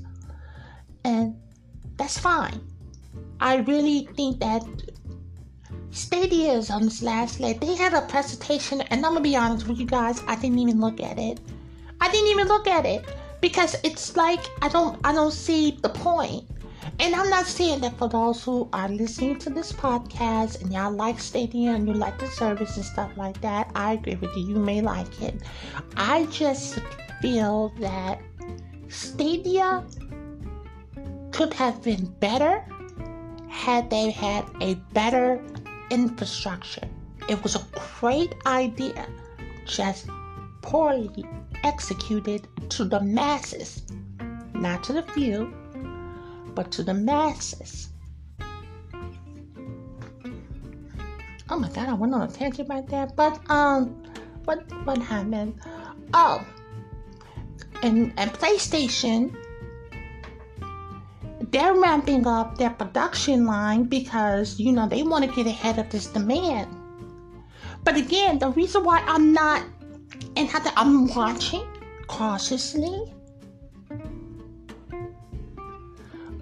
And 1.05 1.35
that's 1.97 2.19
fine. 2.19 2.61
I 3.41 3.57
really 3.57 4.09
think 4.15 4.41
that 4.41 4.63
Stadia 5.91 6.53
is 6.53 6.71
on 6.71 6.83
this 6.83 7.03
last 7.03 7.41
leg. 7.41 7.61
They 7.61 7.75
had 7.75 7.95
a 7.95 8.03
presentation, 8.03 8.83
and 8.83 9.05
I'm 9.05 9.13
gonna 9.13 9.21
be 9.21 9.37
honest 9.37 9.67
with 9.67 9.79
you 9.79 9.87
guys, 9.87 10.23
I 10.27 10.37
didn't 10.37 10.59
even 10.59 10.81
look 10.81 11.01
at 11.01 11.19
it. 11.19 11.41
I 12.01 12.11
didn't 12.11 12.29
even 12.29 12.47
look 12.47 12.67
at 12.67 12.85
it 12.85 13.05
because 13.41 13.77
it's 13.83 14.17
like 14.17 14.41
I 14.63 14.69
don't 14.69 14.99
I 15.05 15.13
don't 15.13 15.33
see 15.33 15.79
the 15.83 15.89
point. 15.89 16.45
And 17.01 17.15
I'm 17.15 17.31
not 17.31 17.47
saying 17.47 17.81
that 17.81 17.97
for 17.97 18.09
those 18.09 18.43
who 18.43 18.69
are 18.73 18.89
listening 18.89 19.39
to 19.41 19.51
this 19.51 19.73
podcast 19.73 20.61
and 20.61 20.73
y'all 20.73 20.91
like 20.91 21.21
Stadia 21.21 21.71
and 21.71 21.87
you 21.87 21.95
like 21.95 22.19
the 22.19 22.27
service 22.27 22.77
and 22.77 22.85
stuff 22.85 23.11
like 23.17 23.41
that, 23.41 23.71
I 23.75 23.93
agree 23.93 24.17
with 24.17 24.35
you. 24.37 24.49
You 24.49 24.57
may 24.57 24.81
like 24.81 25.23
it. 25.23 25.41
I 25.97 26.25
just 26.27 26.81
feel 27.23 27.73
that 27.81 28.21
Stadia 28.89 29.85
could 31.31 31.55
have 31.55 31.83
been 31.83 32.07
better 32.19 32.65
had 33.49 33.91
they 33.91 34.11
had 34.11 34.45
a 34.61 34.75
better 34.93 35.41
infrastructure. 35.91 36.89
It 37.29 37.43
was 37.43 37.55
a 37.55 37.65
great 38.01 38.35
idea, 38.47 39.07
just 39.67 40.09
poorly 40.63 41.25
executed 41.65 42.49
to 42.71 42.85
the 42.85 43.01
masses, 43.01 43.83
not 44.55 44.83
to 44.85 44.93
the 44.93 45.03
few, 45.03 45.53
but 46.55 46.71
to 46.73 46.83
the 46.83 46.95
masses. 46.95 47.91
Oh 51.51 51.59
my 51.59 51.69
god, 51.71 51.89
I 51.89 51.95
went 51.95 52.15
on 52.15 52.23
a 52.23 52.29
tangent 52.29 52.69
right 52.69 52.87
there. 52.87 53.07
But 53.17 53.41
um 53.51 54.03
what 54.45 54.65
what 54.85 54.99
happened? 54.99 55.61
Oh 56.13 56.45
and, 57.83 58.13
and 58.17 58.33
PlayStation 58.33 59.37
they're 61.51 61.75
ramping 61.75 62.27
up 62.27 62.59
their 62.59 62.71
production 62.71 63.47
line 63.47 63.85
because 63.85 64.61
you 64.61 64.73
know 64.73 64.87
they 64.87 65.03
want 65.03 65.25
to 65.25 65.31
get 65.31 65.47
ahead 65.47 65.79
of 65.79 65.89
this 65.91 66.07
demand. 66.07 66.75
But 67.85 67.97
again, 67.97 68.39
the 68.39 68.51
reason 68.51 68.85
why 68.85 69.03
I'm 69.07 69.33
not 69.33 69.65
and 70.39 70.49
how 70.49 70.63
I'm 70.77 71.09
watching 71.15 71.67
cautiously 72.07 73.13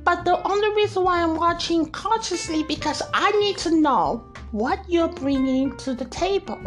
But 0.07 0.25
the 0.25 0.41
only 0.47 0.71
reason 0.77 1.03
why 1.03 1.21
I'm 1.21 1.35
watching 1.35 1.91
cautiously 1.91 2.63
because 2.63 3.03
I 3.13 3.33
need 3.41 3.59
to 3.59 3.81
know 3.81 4.25
what 4.53 4.79
you're 4.89 5.09
bringing 5.09 5.77
to 5.79 5.95
the 5.95 6.05
table. 6.05 6.61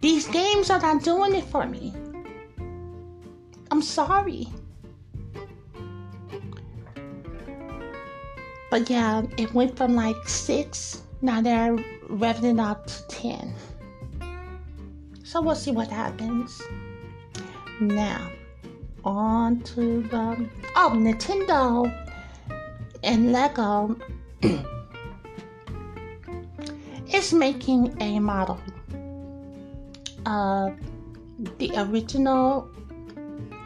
These 0.00 0.26
games 0.26 0.68
are 0.68 0.80
not 0.80 1.04
doing 1.04 1.36
it 1.36 1.44
for 1.44 1.64
me. 1.64 1.94
I'm 3.70 3.82
sorry. 3.82 4.48
But 8.68 8.90
yeah, 8.90 9.22
it 9.36 9.54
went 9.54 9.76
from 9.76 9.94
like 9.94 10.28
six, 10.28 11.02
now 11.22 11.40
they're 11.40 11.76
revving 12.10 12.60
up 12.60 12.88
to 12.88 13.06
10. 13.06 13.54
So 15.28 15.42
we'll 15.42 15.56
see 15.56 15.72
what 15.72 15.88
happens. 15.88 16.62
Now, 17.82 18.30
on 19.04 19.60
to 19.74 20.00
the. 20.04 20.48
Oh, 20.74 20.92
Nintendo 20.94 21.84
and 23.04 23.30
Lego 23.30 23.94
is 27.12 27.34
making 27.34 27.94
a 28.00 28.18
model 28.20 28.58
of 30.24 30.72
the 31.58 31.72
original 31.76 32.70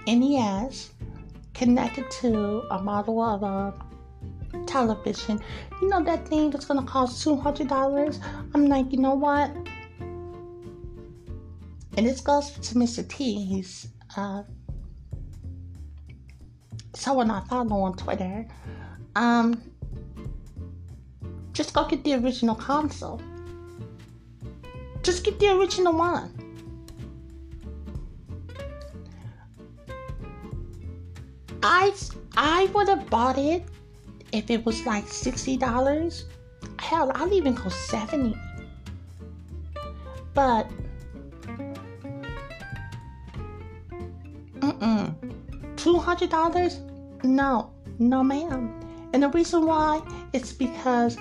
NES 0.08 0.90
connected 1.54 2.10
to 2.22 2.64
a 2.72 2.82
model 2.82 3.22
of 3.22 3.44
a 3.44 3.72
television. 4.66 5.38
You 5.80 5.90
know 5.90 6.02
that 6.02 6.26
thing 6.26 6.50
that's 6.50 6.64
gonna 6.64 6.82
cost 6.82 7.22
two 7.22 7.36
hundred 7.36 7.68
dollars? 7.68 8.18
I'm 8.52 8.66
like, 8.66 8.90
you 8.90 8.98
know 8.98 9.14
what? 9.14 9.52
And 11.96 12.06
this 12.06 12.20
goes 12.20 12.50
to 12.50 12.74
Mr. 12.74 13.06
T. 13.06 13.44
He's 13.44 13.88
uh, 14.16 14.44
someone 16.94 17.30
I 17.30 17.44
follow 17.44 17.82
on 17.82 17.96
Twitter 17.96 18.46
um, 19.14 19.60
just 21.52 21.74
go 21.74 21.86
get 21.86 22.04
the 22.04 22.14
original 22.14 22.54
console. 22.54 23.20
Just 25.02 25.24
get 25.24 25.38
the 25.38 25.50
original 25.56 25.92
one. 25.92 26.32
I 31.62 31.92
I 32.36 32.70
would 32.74 32.88
have 32.88 33.08
bought 33.10 33.38
it 33.38 33.64
if 34.32 34.50
it 34.50 34.64
was 34.64 34.84
like 34.86 35.06
sixty 35.08 35.56
dollars. 35.56 36.24
Hell, 36.78 37.12
I'll 37.14 37.32
even 37.32 37.54
go 37.54 37.68
seventy. 37.68 38.36
But 40.34 40.70
mm 44.62 46.00
hundred 46.00 46.30
dollars? 46.30 46.80
No, 47.24 47.70
no, 47.98 48.22
ma'am. 48.22 48.72
And 49.12 49.22
the 49.22 49.28
reason 49.28 49.66
why 49.66 50.00
is 50.32 50.52
because 50.52 51.16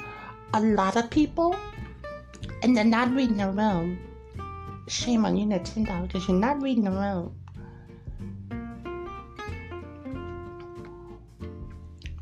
a 0.53 0.61
lot 0.61 0.95
of 0.95 1.09
people, 1.09 1.55
and 2.61 2.77
they're 2.77 2.83
not 2.83 3.13
reading 3.13 3.37
the 3.37 3.49
room. 3.49 3.99
Shame 4.87 5.25
on 5.25 5.37
you, 5.37 5.45
Nintendo, 5.45 6.03
because 6.03 6.27
you're 6.27 6.37
not 6.37 6.61
reading 6.61 6.83
the 6.83 6.91
room. 6.91 7.35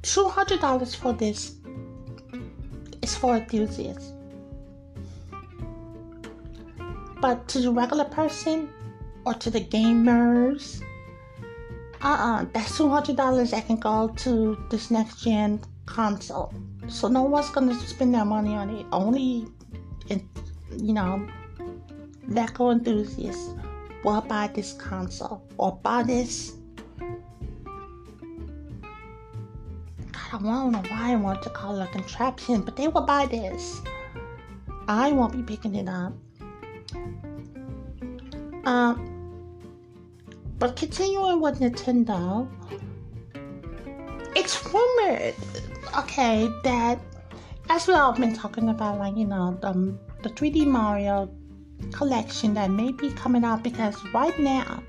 Two 0.02 0.28
hundred 0.28 0.62
dollars 0.62 0.96
for 0.96 1.14
this 1.14 1.56
is 3.02 3.16
for 3.16 3.36
enthusiasts. 3.36 4.14
But 7.22 7.48
to 7.50 7.60
the 7.60 7.72
regular 7.72 8.06
person 8.06 8.70
or 9.26 9.34
to 9.36 9.50
the 9.50 9.60
gamers 9.60 10.82
uh-uh, 12.02 12.46
that's 12.54 12.78
two 12.78 12.90
hundred 12.90 13.16
dollars 13.18 13.52
that 13.52 13.68
can 13.68 13.78
go 13.78 14.08
to 14.18 14.58
this 14.70 14.90
next 14.90 15.24
gen 15.24 15.62
console. 15.86 16.54
So 16.88 17.08
no 17.08 17.24
one's 17.24 17.50
gonna 17.50 17.76
spend 17.76 18.14
their 18.14 18.26
money 18.26 18.56
on 18.56 18.70
it. 18.70 18.86
Only, 18.92 19.48
you 20.78 20.94
know, 20.94 21.28
Lego 22.28 22.72
enthusiasts 22.72 23.54
will 24.04 24.22
buy 24.22 24.48
this 24.54 24.74
console 24.74 25.42
or 25.58 25.76
buy 25.84 26.04
this. 26.04 26.54
God, 30.12 30.34
I 30.34 30.40
don't 30.40 30.72
know 30.72 30.84
why 30.90 31.12
I 31.12 31.16
want 31.16 31.42
to 31.44 31.50
call 31.50 31.80
it 31.80 31.84
a 31.84 31.88
contraption, 31.88 32.62
but 32.62 32.76
they 32.76 32.88
will 32.88 33.02
buy 33.02 33.26
this. 33.26 33.82
I 34.88 35.12
won't 35.12 35.34
be 35.34 35.44
picking 35.44 35.76
it 35.76 35.88
up. 35.88 36.14
Um, 38.66 39.09
but 40.60 40.76
continuing 40.76 41.40
with 41.40 41.62
Nintendo, 41.62 42.48
it's 44.36 44.64
rumored, 44.66 45.36
okay, 45.98 46.50
that 46.64 47.00
as 47.70 47.88
we 47.88 47.94
all 47.94 48.14
been 48.14 48.36
talking 48.36 48.70
about, 48.70 49.00
like 49.00 49.16
you 49.16 49.26
know, 49.26 49.58
the 49.62 49.98
the 50.22 50.30
3D 50.30 50.68
Mario 50.68 51.30
collection 51.94 52.54
that 52.54 52.70
may 52.70 52.92
be 52.92 53.10
coming 53.12 53.46
out 53.46 53.64
because 53.64 53.96
right 54.14 54.38
now 54.38 54.84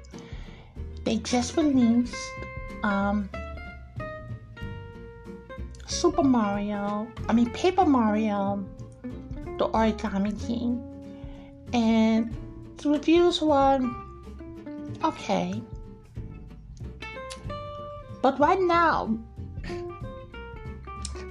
they 1.05 1.19
just 1.19 1.57
released 1.57 2.17
um, 2.83 3.31
Super 5.87 6.25
Mario, 6.25 7.07
I 7.29 7.33
mean 7.33 7.51
Paper 7.51 7.85
Mario, 7.85 8.65
the 9.59 9.69
Origami 9.69 10.35
King, 10.47 10.83
and 11.73 12.35
the 12.79 12.91
reviews 12.91 13.41
were 13.41 13.79
Okay. 15.03 15.63
But 18.23 18.39
right 18.39 18.61
now, 18.61 19.19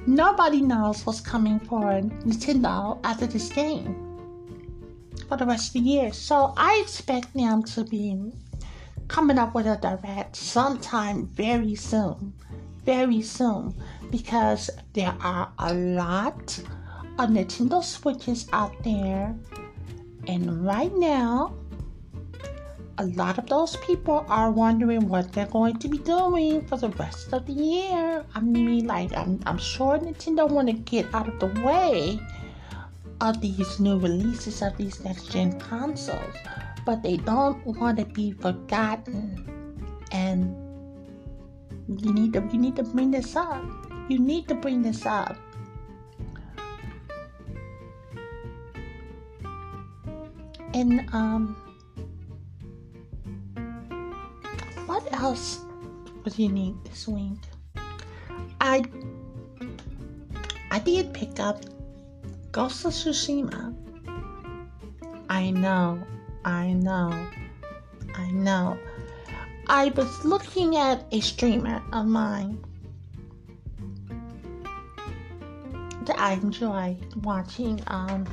nobody 0.07 0.61
knows 0.61 1.05
what's 1.05 1.21
coming 1.21 1.59
for 1.59 1.83
Nintendo 2.01 2.99
after 3.03 3.27
this 3.27 3.49
game 3.49 4.09
for 5.27 5.37
the 5.37 5.45
rest 5.45 5.67
of 5.67 5.73
the 5.73 5.87
year. 5.87 6.11
So 6.11 6.53
I 6.57 6.79
expect 6.83 7.33
them 7.35 7.63
to 7.63 7.83
be 7.83 8.31
coming 9.07 9.37
up 9.37 9.53
with 9.53 9.67
a 9.67 9.77
direct 9.77 10.35
sometime 10.35 11.27
very 11.27 11.75
soon. 11.75 12.33
Very 12.85 13.21
soon. 13.21 13.75
Because 14.09 14.71
there 14.93 15.15
are 15.21 15.51
a 15.59 15.73
lot 15.73 16.57
of 17.19 17.29
Nintendo 17.29 17.83
Switches 17.83 18.47
out 18.51 18.83
there. 18.83 19.35
And 20.27 20.65
right 20.65 20.93
now, 20.95 21.53
a 22.99 23.05
lot 23.15 23.37
of 23.37 23.47
those 23.47 23.77
people 23.77 24.25
are 24.27 24.51
wondering 24.51 25.07
what 25.07 25.31
they're 25.31 25.47
going 25.47 25.79
to 25.79 25.87
be 25.87 25.97
doing 25.99 26.61
for 26.67 26.75
the 26.77 26.89
rest 26.89 27.31
of 27.31 27.45
the 27.47 27.53
year. 27.53 28.25
I 28.35 28.41
mean, 28.41 28.87
like, 28.87 29.15
I'm, 29.15 29.39
I'm 29.45 29.57
sure 29.57 29.97
Nintendo 29.97 30.49
want 30.49 30.67
to 30.67 30.73
get 30.73 31.07
out 31.15 31.29
of 31.29 31.39
the 31.39 31.47
way 31.61 32.19
of 33.21 33.39
these 33.39 33.79
new 33.79 33.97
releases 33.97 34.61
of 34.61 34.75
these 34.75 35.01
next 35.03 35.31
gen 35.31 35.57
consoles. 35.59 36.35
but 36.85 37.03
they 37.03 37.17
don't 37.17 37.63
want 37.65 37.99
to 37.99 38.05
be 38.05 38.31
forgotten. 38.31 39.45
And 40.11 40.55
you 41.87 42.13
need 42.13 42.33
to 42.33 42.41
you 42.51 42.59
need 42.59 42.75
to 42.77 42.83
bring 42.83 43.11
this 43.11 43.35
up. 43.35 43.63
You 44.09 44.19
need 44.19 44.47
to 44.47 44.55
bring 44.55 44.81
this 44.81 45.05
up. 45.05 45.37
And 50.73 51.07
um 51.13 51.68
what 54.89 55.05
else 55.13 55.59
was 56.23 56.39
unique 56.39 56.73
this 56.83 57.07
week? 57.07 57.37
I 58.59 58.83
I 60.71 60.79
did 60.79 61.13
pick 61.13 61.39
up 61.39 61.61
Ghost 62.51 62.85
of 62.85 62.93
Tsushima. 62.93 63.75
I 65.29 65.51
know, 65.51 66.01
I 66.43 66.73
know, 66.73 67.13
I 68.15 68.31
know. 68.31 68.79
I 69.67 69.89
was 69.95 70.25
looking 70.25 70.75
at 70.75 71.05
a 71.11 71.19
streamer 71.19 71.83
of 71.93 72.07
mine 72.07 72.57
that 76.05 76.17
I 76.17 76.33
enjoy 76.33 76.97
watching, 77.21 77.79
um, 77.85 78.25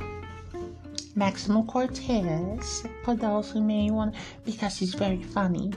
Maximo 1.16 1.62
Cortez, 1.64 2.86
for 3.02 3.16
those 3.16 3.50
who 3.50 3.62
may 3.62 3.90
want, 3.90 4.14
because 4.44 4.76
he's 4.76 4.94
very 4.94 5.22
funny 5.22 5.72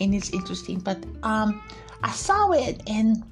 and 0.00 0.14
it's 0.14 0.30
interesting. 0.30 0.80
But 0.80 0.98
um, 1.22 1.62
I 2.02 2.10
saw 2.10 2.50
it 2.52 2.82
and 2.88 3.22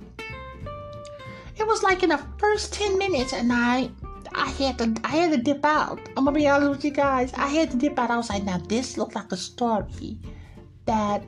it 1.57 1.67
was 1.67 1.83
like 1.83 2.03
in 2.03 2.11
the 2.11 2.21
first 2.39 2.75
10 2.75 2.99
minutes 2.99 3.33
and 3.33 3.51
I 3.53 3.91
I 4.35 4.51
had 4.51 4.77
to 4.79 4.95
I 5.03 5.17
had 5.17 5.31
to 5.33 5.39
dip 5.39 5.65
out. 5.65 5.99
I'm 6.17 6.27
gonna 6.27 6.33
be 6.33 6.47
honest 6.47 6.71
with 6.71 6.85
you 6.85 6.91
guys. 6.91 7.33
I 7.35 7.47
had 7.47 7.71
to 7.71 7.77
dip 7.79 7.99
out. 7.99 8.11
I 8.11 8.19
was 8.19 8.29
like, 8.29 8.45
now 8.45 8.59
this 8.59 8.99
looked 8.99 9.15
like 9.15 9.33
a 9.33 9.37
story 9.37 10.19
that 10.85 11.25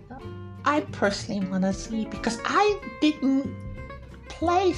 I 0.67 0.81
personally 0.93 1.47
wanna 1.49 1.73
see 1.73 2.05
because 2.05 2.39
I 2.45 2.79
didn't 3.01 3.49
play 4.29 4.75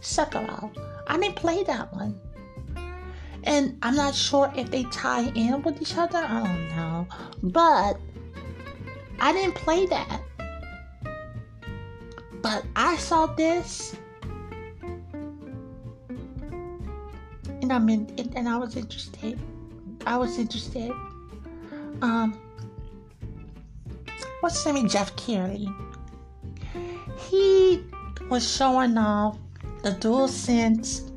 Sekiro. 0.00 0.70
I 1.08 1.18
didn't 1.18 1.34
play 1.36 1.64
that 1.64 1.92
one. 1.92 2.20
And 3.44 3.78
I'm 3.82 3.94
not 3.94 4.14
sure 4.14 4.52
if 4.56 4.70
they 4.70 4.84
tie 4.84 5.30
in 5.34 5.62
with 5.62 5.80
each 5.80 5.96
other. 5.96 6.18
I 6.18 6.44
don't 6.44 6.68
know. 6.76 7.06
But 7.42 7.98
I 9.20 9.32
didn't 9.32 9.54
play 9.54 9.86
that. 9.86 10.22
But 12.42 12.64
I 12.76 12.96
saw 12.96 13.26
this 13.26 13.96
and 17.68 17.72
I'm 17.72 17.88
in, 17.90 18.32
and 18.34 18.48
I 18.48 18.56
was 18.56 18.76
interested. 18.76 19.38
I 20.06 20.16
was 20.16 20.38
interested. 20.38 20.90
Um, 22.00 22.40
what's 24.40 24.64
his 24.64 24.72
name? 24.72 24.88
Geoff 24.88 25.14
Keighley. 25.16 25.68
He 27.28 27.84
was 28.30 28.50
showing 28.50 28.96
off 28.96 29.36
the 29.82 29.90
DualSense 29.90 31.07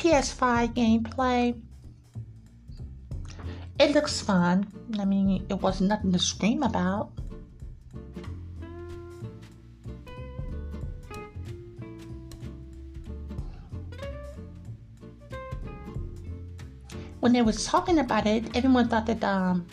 PS5 0.00 0.72
gameplay. 0.72 1.60
It 3.78 3.92
looks 3.92 4.20
fun. 4.20 4.66
I 4.98 5.04
mean, 5.04 5.44
it 5.50 5.60
was 5.60 5.82
nothing 5.82 6.10
to 6.12 6.18
scream 6.18 6.62
about. 6.62 7.12
when 17.20 17.32
they 17.32 17.42
was 17.42 17.64
talking 17.66 17.98
about 17.98 18.26
it, 18.26 18.44
everyone 18.56 18.88
thought 18.88 19.06
that 19.06 19.22
um 19.22 19.66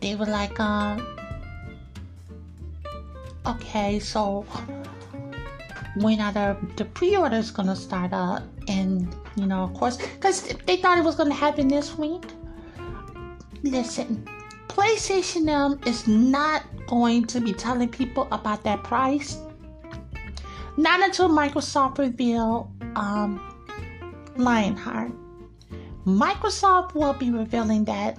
they 0.00 0.14
were 0.14 0.26
like 0.26 0.58
um 0.60 1.04
okay, 3.44 3.98
so 3.98 4.46
when 5.96 6.20
are 6.20 6.32
the 6.32 6.56
the 6.76 6.84
pre-orders 6.84 7.50
gonna 7.50 7.76
start 7.76 8.12
up? 8.12 8.42
And 8.68 9.14
you 9.36 9.46
know, 9.46 9.62
of 9.62 9.74
course, 9.74 9.96
because 9.96 10.54
they 10.66 10.76
thought 10.76 10.98
it 10.98 11.04
was 11.04 11.16
gonna 11.16 11.34
happen 11.34 11.68
this 11.68 11.96
week. 11.96 12.24
Listen, 13.62 14.26
PlayStation 14.68 15.50
um 15.50 15.80
is 15.86 16.06
not 16.06 16.62
going 16.86 17.24
to 17.26 17.40
be 17.40 17.52
telling 17.52 17.88
people 17.88 18.28
about 18.30 18.62
that 18.64 18.84
price. 18.84 19.38
Not 20.76 21.00
until 21.02 21.28
Microsoft 21.28 21.98
reveal 21.98 22.70
um 22.94 23.40
Lockhart. 24.36 25.12
Microsoft 26.06 26.94
will 26.94 27.14
be 27.14 27.30
revealing 27.30 27.84
that 27.86 28.18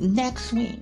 next 0.00 0.52
week. 0.52 0.80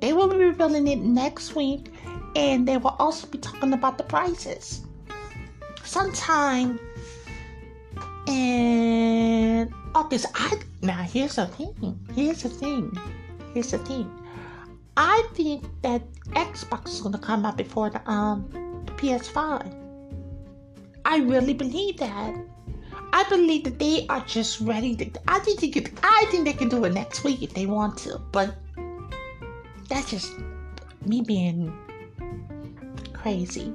They 0.00 0.12
will 0.14 0.28
be 0.28 0.36
revealing 0.38 0.86
it 0.86 1.00
next 1.00 1.54
week, 1.54 1.92
and 2.36 2.66
they 2.66 2.76
will 2.76 2.96
also 2.98 3.26
be 3.26 3.38
talking 3.38 3.72
about 3.72 3.98
the 3.98 4.04
prices. 4.04 4.82
Sometime 5.84 6.78
in 8.26 9.72
August. 9.94 10.26
I 10.34 10.60
now 10.82 11.02
here's 11.02 11.36
the 11.36 11.46
thing. 11.46 11.98
Here's 12.14 12.42
the 12.42 12.48
thing. 12.48 12.96
Here's 13.54 13.70
the 13.70 13.78
thing. 13.78 14.10
I 14.96 15.26
think 15.34 15.64
that 15.82 16.02
Xbox 16.30 16.88
is 16.88 17.00
gonna 17.00 17.18
come 17.18 17.44
out 17.44 17.56
before 17.56 17.90
the 17.90 18.02
um 18.10 18.48
the 18.86 18.92
PS5. 18.92 19.74
I 21.04 21.18
really 21.18 21.54
believe 21.54 21.98
that. 21.98 22.34
I 23.12 23.24
believe 23.28 23.64
that 23.64 23.78
they 23.78 24.06
are 24.08 24.20
just 24.26 24.60
ready 24.60 24.94
to. 24.96 25.10
I 25.26 25.40
think 25.40 25.60
they 25.60 25.68
could. 25.68 25.90
I 26.02 26.26
think 26.30 26.44
they 26.44 26.52
can 26.52 26.68
do 26.68 26.84
it 26.84 26.92
next 26.92 27.24
week 27.24 27.42
if 27.42 27.54
they 27.54 27.66
want 27.66 27.98
to. 27.98 28.18
But 28.30 28.54
that's 29.88 30.10
just 30.10 30.32
me 31.04 31.22
being 31.22 31.72
crazy. 33.20 33.70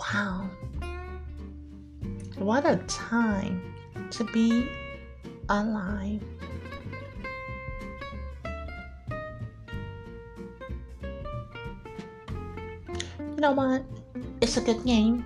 wow. 0.00 0.48
What 2.38 2.64
a 2.64 2.76
time 2.88 3.74
to 4.10 4.24
be 4.24 4.66
alive. 5.50 6.22
you 13.36 13.42
know 13.42 13.52
what? 13.52 13.84
It's 14.40 14.56
a 14.56 14.62
good 14.62 14.82
game. 14.86 15.22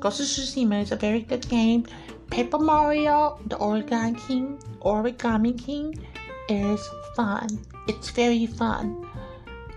Ghost 0.00 0.20
of 0.20 0.26
Tsushima 0.26 0.82
is 0.82 0.92
a 0.92 0.96
very 0.96 1.20
good 1.20 1.48
game. 1.48 1.84
Paper 2.30 2.58
Mario, 2.58 3.40
the 3.46 3.56
Origami 3.56 4.16
King, 4.26 4.58
Origami 4.80 5.58
King 5.58 5.98
is 6.48 6.88
fun. 7.16 7.48
It's 7.88 8.10
very 8.10 8.46
fun. 8.46 9.08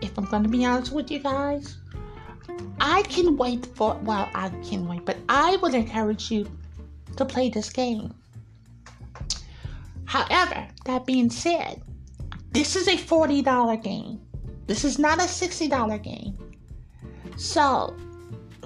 If 0.01 0.17
I'm 0.17 0.25
gonna 0.25 0.49
be 0.49 0.65
honest 0.65 0.91
with 0.91 1.10
you 1.10 1.19
guys, 1.19 1.77
I 2.79 3.01
can 3.03 3.36
wait 3.38 3.65
for 3.65 3.95
well, 4.03 4.29
I 4.36 4.49
can 4.63 4.88
wait, 4.88 5.05
but 5.05 5.17
I 5.27 5.55
would 5.57 5.73
encourage 5.73 6.29
you 6.29 6.49
to 7.17 7.25
play 7.25 7.49
this 7.49 7.69
game. 7.69 8.13
However, 10.05 10.67
that 10.86 11.05
being 11.05 11.29
said, 11.29 11.81
this 12.51 12.75
is 12.75 12.88
a 12.88 12.97
$40 12.97 13.81
game. 13.81 14.19
This 14.67 14.84
is 14.84 14.99
not 14.99 15.19
a 15.19 15.23
$60 15.23 16.03
game. 16.03 16.38
So 17.38 17.95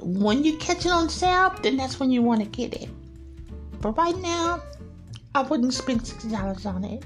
when 0.06 0.44
you 0.44 0.56
catch 0.58 0.86
it 0.86 0.91
on 0.91 1.10
sale, 1.10 1.52
then 1.63 1.78
that's 1.78 2.00
when 2.00 2.12
you 2.12 2.22
want 2.22 2.39
to 2.39 2.46
get 2.46 2.80
it. 2.80 2.89
But 3.82 3.98
right 3.98 4.15
now, 4.18 4.62
I 5.34 5.41
wouldn't 5.41 5.74
spend 5.74 6.06
sixty 6.06 6.30
dollars 6.30 6.68
on 6.68 6.84
it. 6.84 7.04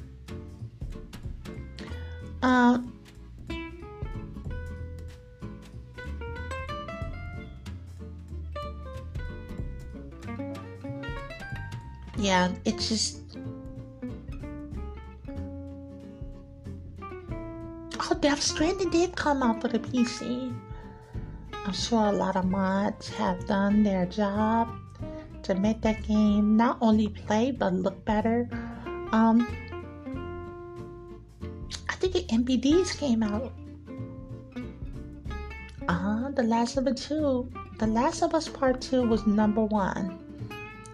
Um. 2.41 2.93
Yeah, 12.17 12.51
it's 12.65 12.89
just. 12.89 13.21
Oh, 18.01 18.17
Death 18.19 18.41
Stranding 18.41 18.89
did 18.89 19.15
come 19.15 19.41
out 19.41 19.61
for 19.61 19.69
the 19.69 19.79
PC. 19.79 20.53
I'm 21.69 21.75
sure 21.75 22.07
a 22.07 22.11
lot 22.11 22.35
of 22.35 22.45
mods 22.45 23.09
have 23.09 23.45
done 23.45 23.83
their 23.83 24.07
job 24.07 24.73
to 25.43 25.53
make 25.53 25.81
that 25.81 26.01
game 26.01 26.57
not 26.57 26.79
only 26.81 27.09
play 27.09 27.51
but 27.51 27.73
look 27.75 28.03
better. 28.05 28.49
Um, 29.11 29.45
I 31.87 31.93
think 31.93 32.13
the 32.13 32.23
NPDs 32.23 32.97
came 32.97 33.21
out. 33.21 33.53
Uh 35.87 35.93
huh. 35.93 36.31
The 36.33 36.41
Last 36.41 36.75
of 36.77 36.87
Us 36.87 37.07
2. 37.07 37.51
The 37.77 37.85
Last 37.85 38.23
of 38.23 38.33
Us 38.33 38.49
Part 38.49 38.81
2 38.81 39.07
was 39.07 39.27
number 39.27 39.63
one. 39.63 40.17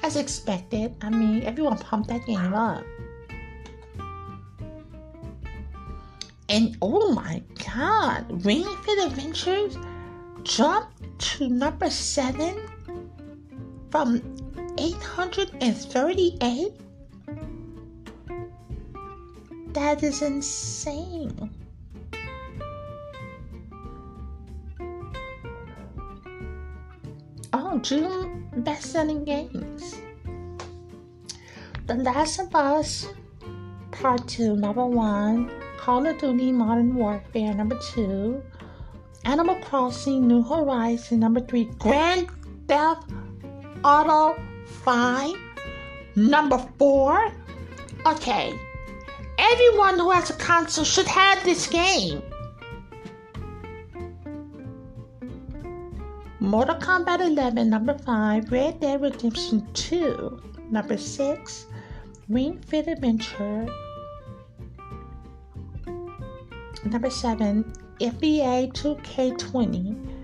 As 0.03 0.17
expected. 0.17 0.93
I 1.01 1.09
mean, 1.09 1.43
everyone 1.43 1.77
pumped 1.77 2.09
that 2.09 2.25
game 2.25 2.53
up. 2.53 2.83
And 6.49 6.75
oh 6.81 7.13
my 7.13 7.41
god, 7.63 8.25
Ring 8.43 8.65
Fit 8.83 9.07
Adventures 9.07 9.77
jumped 10.45 11.19
to 11.19 11.49
number 11.49 11.89
seven 11.89 12.55
from 13.89 14.21
838? 14.77 16.71
That 19.73 20.03
is 20.03 20.21
insane. 20.21 21.49
Oh, 27.51 27.79
June 27.79 28.47
best 28.57 28.91
selling 28.91 29.25
games. 29.25 29.99
The 31.87 31.95
Last 31.95 32.39
of 32.39 32.55
Us 32.55 33.07
Part 33.91 34.27
2, 34.27 34.55
number 34.55 34.85
1. 34.85 35.51
Call 35.77 36.05
of 36.05 36.17
Duty 36.19 36.51
Modern 36.51 36.95
Warfare, 36.95 37.53
number 37.53 37.79
2. 37.93 38.43
Animal 39.25 39.55
Crossing 39.55 40.27
New 40.27 40.43
Horizon, 40.43 41.19
number 41.19 41.39
3. 41.39 41.65
Grand 41.79 42.29
Theft 42.67 43.09
Auto 43.83 44.39
5, 44.83 45.33
number 46.15 46.59
4. 46.77 47.31
Okay, 48.05 48.53
everyone 49.39 49.97
who 49.97 50.11
has 50.11 50.29
a 50.29 50.33
console 50.33 50.85
should 50.85 51.07
have 51.07 51.43
this 51.43 51.65
game. 51.67 52.21
Mortal 56.39 56.75
Kombat 56.75 57.21
11, 57.21 57.67
number 57.67 57.97
5, 57.97 58.51
Red 58.51 58.79
Dead 58.79 59.01
Redemption 59.01 59.67
2, 59.73 60.39
number 60.69 60.97
6, 60.97 61.65
Ring 62.29 62.59
Fit 62.59 62.87
Adventure, 62.87 63.67
number 66.85 67.09
7, 67.09 67.73
NBA 67.99 68.73
2K20. 68.73 70.15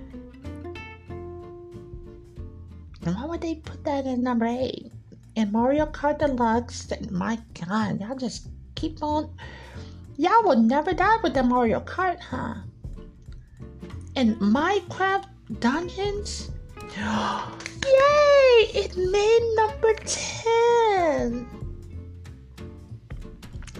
And 3.04 3.16
why 3.16 3.26
would 3.26 3.42
they 3.42 3.56
put 3.56 3.84
that 3.86 4.06
in 4.06 4.24
number 4.24 4.46
8? 4.46 4.92
And 5.38 5.52
Mario 5.52 5.86
Kart 5.86 6.20
Deluxe, 6.20 6.92
my 7.10 7.40
god, 7.66 8.02
y'all 8.02 8.18
just 8.18 8.48
keep 8.76 9.02
on. 9.02 9.30
Y'all 10.18 10.44
will 10.44 10.60
never 10.60 10.94
die 10.94 11.18
with 11.24 11.34
the 11.34 11.44
Mario 11.44 11.80
Kart, 11.80 12.20
huh? 12.20 12.56
And 14.16 14.36
Minecraft 14.36 15.26
Dungeons? 15.60 16.52
Yay! 16.98 18.52
It 18.74 18.98
made 18.98 19.54
number 19.56 19.94
10! 19.94 21.48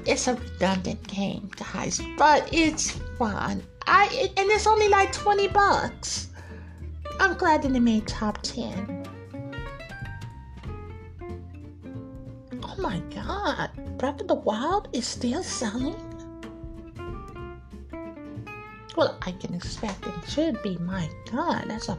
It's 0.06 0.28
a 0.28 0.36
redundant 0.36 1.06
game, 1.08 1.52
guys, 1.58 2.02
but 2.18 2.50
it's 2.52 2.92
fun. 3.20 3.62
I 3.88 4.10
it, 4.12 4.34
and 4.38 4.50
it's 4.50 4.68
only 4.68 4.88
like 4.88 5.12
20 5.12 5.48
bucks. 5.50 6.30
I'm 7.20 7.36
glad 7.38 7.62
that 7.64 7.76
it 7.76 7.80
made 7.80 8.08
top 8.08 8.42
10. 8.42 9.08
Oh 12.64 12.76
my 12.78 13.00
god, 13.14 13.70
Breath 13.98 14.22
of 14.22 14.28
the 14.28 14.36
Wild 14.36 14.88
is 14.94 15.06
still 15.06 15.44
selling? 15.44 15.96
Well, 18.98 19.18
I 19.22 19.32
can 19.32 19.54
expect 19.54 20.06
it 20.06 20.30
should 20.30 20.62
be. 20.62 20.78
My 20.78 21.10
God, 21.32 21.66
that's 21.68 21.90
a 21.90 21.98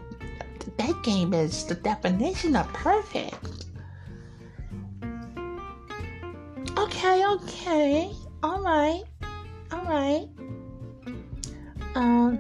that 0.77 1.03
game 1.03 1.35
is 1.35 1.65
the 1.65 1.75
definition 1.75 2.55
of 2.57 2.73
perfect. 2.73 3.67
Okay, 6.79 7.27
okay, 7.27 8.13
all 8.43 8.63
right, 8.63 9.03
all 9.73 9.85
right. 9.85 10.29
Um, 11.95 12.39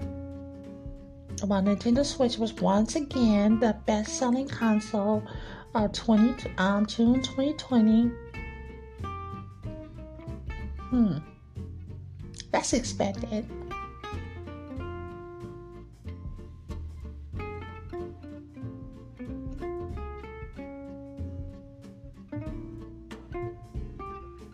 well, 1.45 1.61
Nintendo 1.63 2.05
Switch 2.05 2.39
was 2.39 2.55
once 2.55 2.97
again 2.97 3.59
the 3.61 3.77
best-selling 3.87 4.49
console 4.49 5.23
of 5.75 5.93
20 5.93 6.51
um 6.59 6.87
June 6.87 7.23
2020. 7.23 8.11
Hmm, 10.91 11.19
that's 12.51 12.73
expected. 12.73 13.47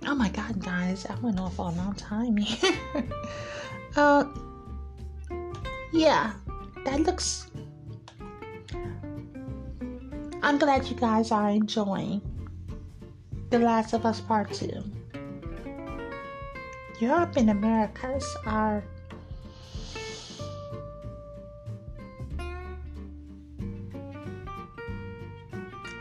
Oh 0.07 0.15
my 0.15 0.31
god, 0.31 0.63
guys, 0.65 1.05
I 1.07 1.15
went 1.21 1.39
off 1.39 1.59
a 1.59 1.63
long 1.63 1.95
time 1.95 2.37
here. 2.37 2.73
uh, 3.97 4.25
yeah, 5.99 6.33
that 6.85 7.01
looks. 7.01 7.51
I'm 10.43 10.57
glad 10.57 10.87
you 10.87 10.95
guys 10.95 11.33
are 11.33 11.51
enjoying 11.51 12.23
The 13.51 13.59
Last 13.59 13.93
of 13.95 14.07
Us 14.07 14.21
Part 14.21 14.53
2. 14.53 14.71
Europe 17.01 17.37
and 17.37 17.51
Americas 17.51 18.25
are. 18.47 18.85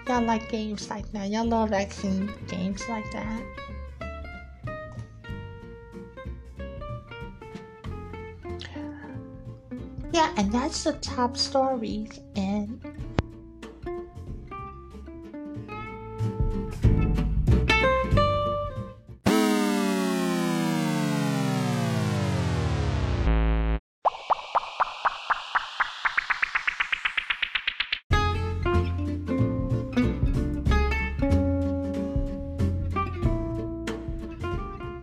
Y'all 0.08 0.22
like 0.24 0.48
games 0.50 0.90
like 0.92 1.12
that. 1.12 1.30
Y'all 1.30 1.44
love 1.44 1.74
action 1.74 2.32
games 2.48 2.88
like 2.88 3.12
that. 3.12 3.67
And 10.38 10.52
that's 10.52 10.84
the 10.84 10.94
top 10.94 11.36
stories 11.36 12.20
and 12.36 12.80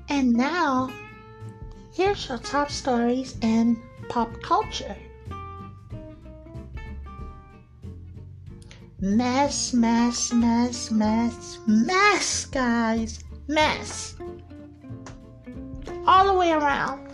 And 0.09 0.33
now, 0.33 0.91
here's 1.93 2.29
your 2.29 2.39
top 2.39 2.71
stories 2.71 3.37
in 3.43 3.83
pop 4.09 4.31
culture. 4.43 4.97
Mess, 9.05 9.75
mess, 9.75 10.33
mess, 10.33 10.91
mess, 10.91 11.59
mess, 11.67 12.47
guys. 12.47 13.23
Mess. 13.47 14.15
All 16.07 16.33
the 16.33 16.33
way 16.33 16.53
around. 16.53 17.07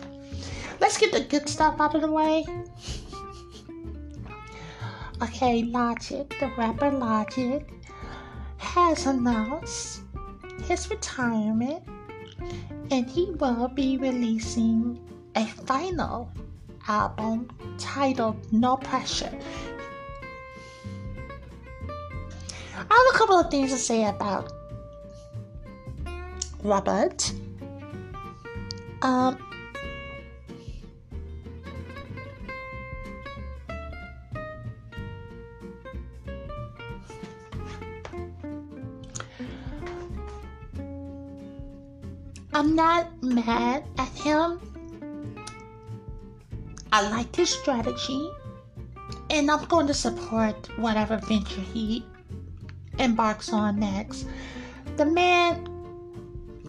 Let's 0.79 0.99
get 0.99 1.11
the 1.11 1.23
good 1.23 1.49
stuff 1.49 1.81
out 1.81 1.97
of 1.97 2.03
the 2.03 2.13
way. 2.13 2.47
Okay, 5.23 5.65
Logic, 5.65 6.33
the 6.41 6.51
rapper 6.57 6.93
Logic, 6.93 7.69
has 8.57 9.07
announced 9.07 10.03
his 10.63 10.89
retirement 10.89 11.83
and 12.91 13.11
he 13.11 13.33
will 13.33 13.69
be 13.69 13.99
releasing 13.99 14.99
a 15.35 15.45
final 15.45 16.31
album 16.89 17.51
titled 17.79 18.37
No 18.53 18.77
Pressure. 18.77 19.33
I 22.91 22.95
have 22.95 23.15
a 23.15 23.19
couple 23.19 23.39
of 23.39 23.51
things 23.51 23.71
to 23.71 23.79
say 23.79 24.05
about 24.05 24.53
Robert. 26.65 27.33
Um, 29.03 29.39
I'm 42.53 42.75
not 42.75 43.23
mad 43.23 43.85
at 43.97 44.09
him. 44.09 44.61
I 46.93 47.09
like 47.09 47.35
his 47.37 47.51
strategy, 47.51 48.29
and 49.31 49.49
I'm 49.49 49.65
going 49.67 49.87
to 49.87 49.95
support 49.95 50.69
whatever 50.77 51.17
venture 51.19 51.61
he 51.61 52.05
embarks 52.99 53.53
on 53.53 53.81
next. 53.81 54.27
The 54.97 55.07
man 55.07 55.67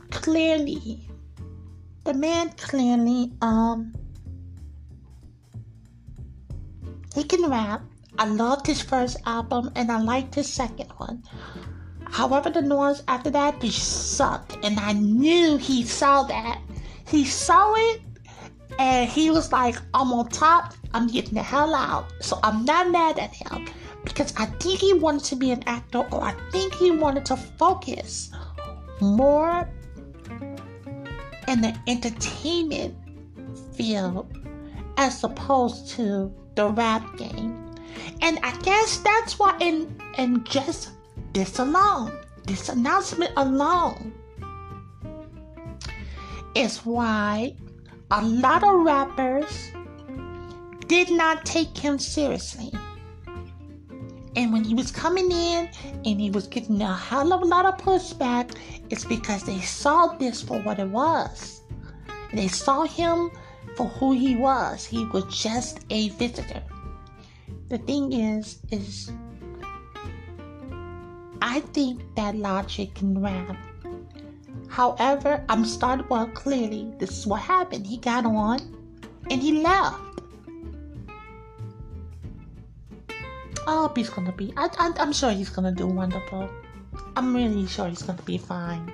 clearly, 0.10 1.08
the 2.04 2.14
man 2.14 2.50
clearly, 2.58 3.32
um, 3.42 3.94
he 7.14 7.24
can 7.24 7.50
rap. 7.50 7.82
I 8.18 8.26
loved 8.26 8.68
his 8.68 8.82
first 8.82 9.18
album, 9.26 9.72
and 9.76 9.92
I 9.92 10.00
liked 10.02 10.36
his 10.36 10.52
second 10.52 10.92
one. 10.98 11.24
However, 12.06 12.50
the 12.50 12.62
noise 12.62 13.04
after 13.08 13.30
that 13.32 13.62
just 13.62 14.18
sucked, 14.18 14.58
and 14.64 14.80
I 14.80 14.94
knew 14.94 15.58
he 15.58 15.84
saw 15.84 16.24
that. 16.24 16.62
He 17.08 17.26
saw 17.26 17.74
it, 17.76 18.02
And 18.80 19.10
he 19.10 19.32
was 19.32 19.52
like, 19.52 19.76
I'm 19.94 20.12
on 20.14 20.30
top, 20.30 20.74
I'm 20.94 21.08
getting 21.08 21.34
the 21.34 21.44
hell 21.44 21.76
out. 21.76 22.12
So 22.22 22.40
I'm 22.44 22.66
not 22.66 22.90
mad 22.90 23.20
at 23.20 23.34
him 23.34 23.68
because 24.04 24.34
I 24.38 24.46
think 24.46 24.80
he 24.80 24.94
wanted 24.94 25.24
to 25.26 25.36
be 25.36 25.52
an 25.52 25.64
actor 25.68 26.00
or 26.12 26.22
I 26.24 26.34
think 26.52 26.74
he 26.74 26.92
wanted 26.92 27.26
to 27.26 27.38
focus 27.38 28.32
more 29.00 29.70
in 31.48 31.62
the 31.62 31.78
entertainment 31.88 32.96
field 33.74 34.38
as 34.98 35.24
opposed 35.24 35.90
to 35.90 36.34
the 36.56 36.70
rap 36.70 37.18
game. 37.18 37.74
And 38.22 38.40
I 38.44 38.56
guess 38.60 38.98
that's 38.98 39.40
why 39.40 39.58
in 39.60 39.96
and 40.18 40.46
just 40.46 40.92
this 41.34 41.60
alone, 41.60 42.18
this 42.46 42.70
announcement 42.70 43.32
alone 43.38 44.14
is 46.56 46.80
why 46.80 47.56
a 48.12 48.24
lot 48.24 48.64
of 48.64 48.82
rappers 48.82 49.72
did 50.88 51.10
not 51.10 51.46
take 51.46 51.78
him 51.78 51.98
seriously. 51.98 52.72
And 54.36 54.54
when 54.54 54.64
he 54.64 54.74
was 54.74 54.92
coming 54.92 55.32
in 55.32 55.70
and 56.06 56.22
he 56.22 56.32
was 56.32 56.48
getting 56.48 56.82
a 56.82 56.96
hell 56.96 57.34
of 57.34 57.42
a 57.42 57.46
lot 57.46 57.66
of 57.66 57.78
pushback, 57.78 58.56
it's 58.90 59.04
because 59.04 59.44
they 59.44 59.60
saw 59.60 60.08
this 60.18 60.42
for 60.42 60.60
what 60.62 60.80
it 60.80 60.88
was. 60.88 61.62
They 62.34 62.48
saw 62.48 62.84
him 62.84 63.32
for 63.76 63.88
who 63.88 64.14
he 64.14 64.36
was. 64.36 64.86
He 64.86 65.06
was 65.06 65.26
just 65.26 65.80
a 65.90 66.10
visitor. 66.10 66.64
The 67.68 67.78
thing 67.80 68.14
is, 68.14 68.60
is 68.72 69.12
I 71.42 71.60
think 71.60 72.02
that 72.16 72.36
Logic 72.36 72.94
can 72.94 73.22
rap. 73.22 73.58
However, 74.70 75.44
I'm 75.50 75.66
starting 75.66 76.06
well 76.10 76.28
clearly. 76.28 76.94
This 76.98 77.18
is 77.20 77.28
what 77.28 77.42
happened. 77.42 77.86
He 77.86 77.98
got 77.98 78.26
on 78.26 78.60
and 79.30 79.42
he 79.42 79.62
left. 79.62 80.11
I 83.68 83.74
hope 83.82 83.98
he's 83.98 84.10
gonna 84.10 84.32
be. 84.32 84.54
I, 84.58 84.70
I, 84.78 84.94
I'm 84.98 85.14
sure 85.14 85.32
he's 85.32 85.50
gonna 85.50 85.72
do 85.72 85.88
wonderful. 85.88 86.50
I'm 87.16 87.36
really 87.36 87.68
sure 87.68 87.88
he's 87.88 88.02
gonna 88.02 88.22
be 88.24 88.38
fine. 88.38 88.92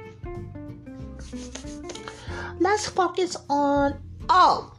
Let's 2.60 2.88
focus 2.88 3.38
on. 3.50 4.00
Oh, 4.30 4.74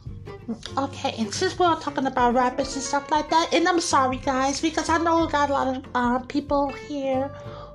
okay. 0.77 1.15
And 1.17 1.33
since 1.33 1.57
we're 1.57 1.79
talking 1.79 2.05
about 2.05 2.35
rappers 2.35 2.75
and 2.75 2.83
stuff 2.83 3.09
like 3.09 3.29
that, 3.29 3.53
and 3.53 3.67
I'm 3.67 3.79
sorry, 3.79 4.17
guys, 4.17 4.61
because 4.61 4.89
I 4.89 4.97
know 4.97 5.25
we 5.25 5.31
got 5.31 5.49
a 5.49 5.53
lot 5.53 5.77
of 5.77 5.85
uh, 5.95 6.19
people 6.19 6.69
here 6.69 7.29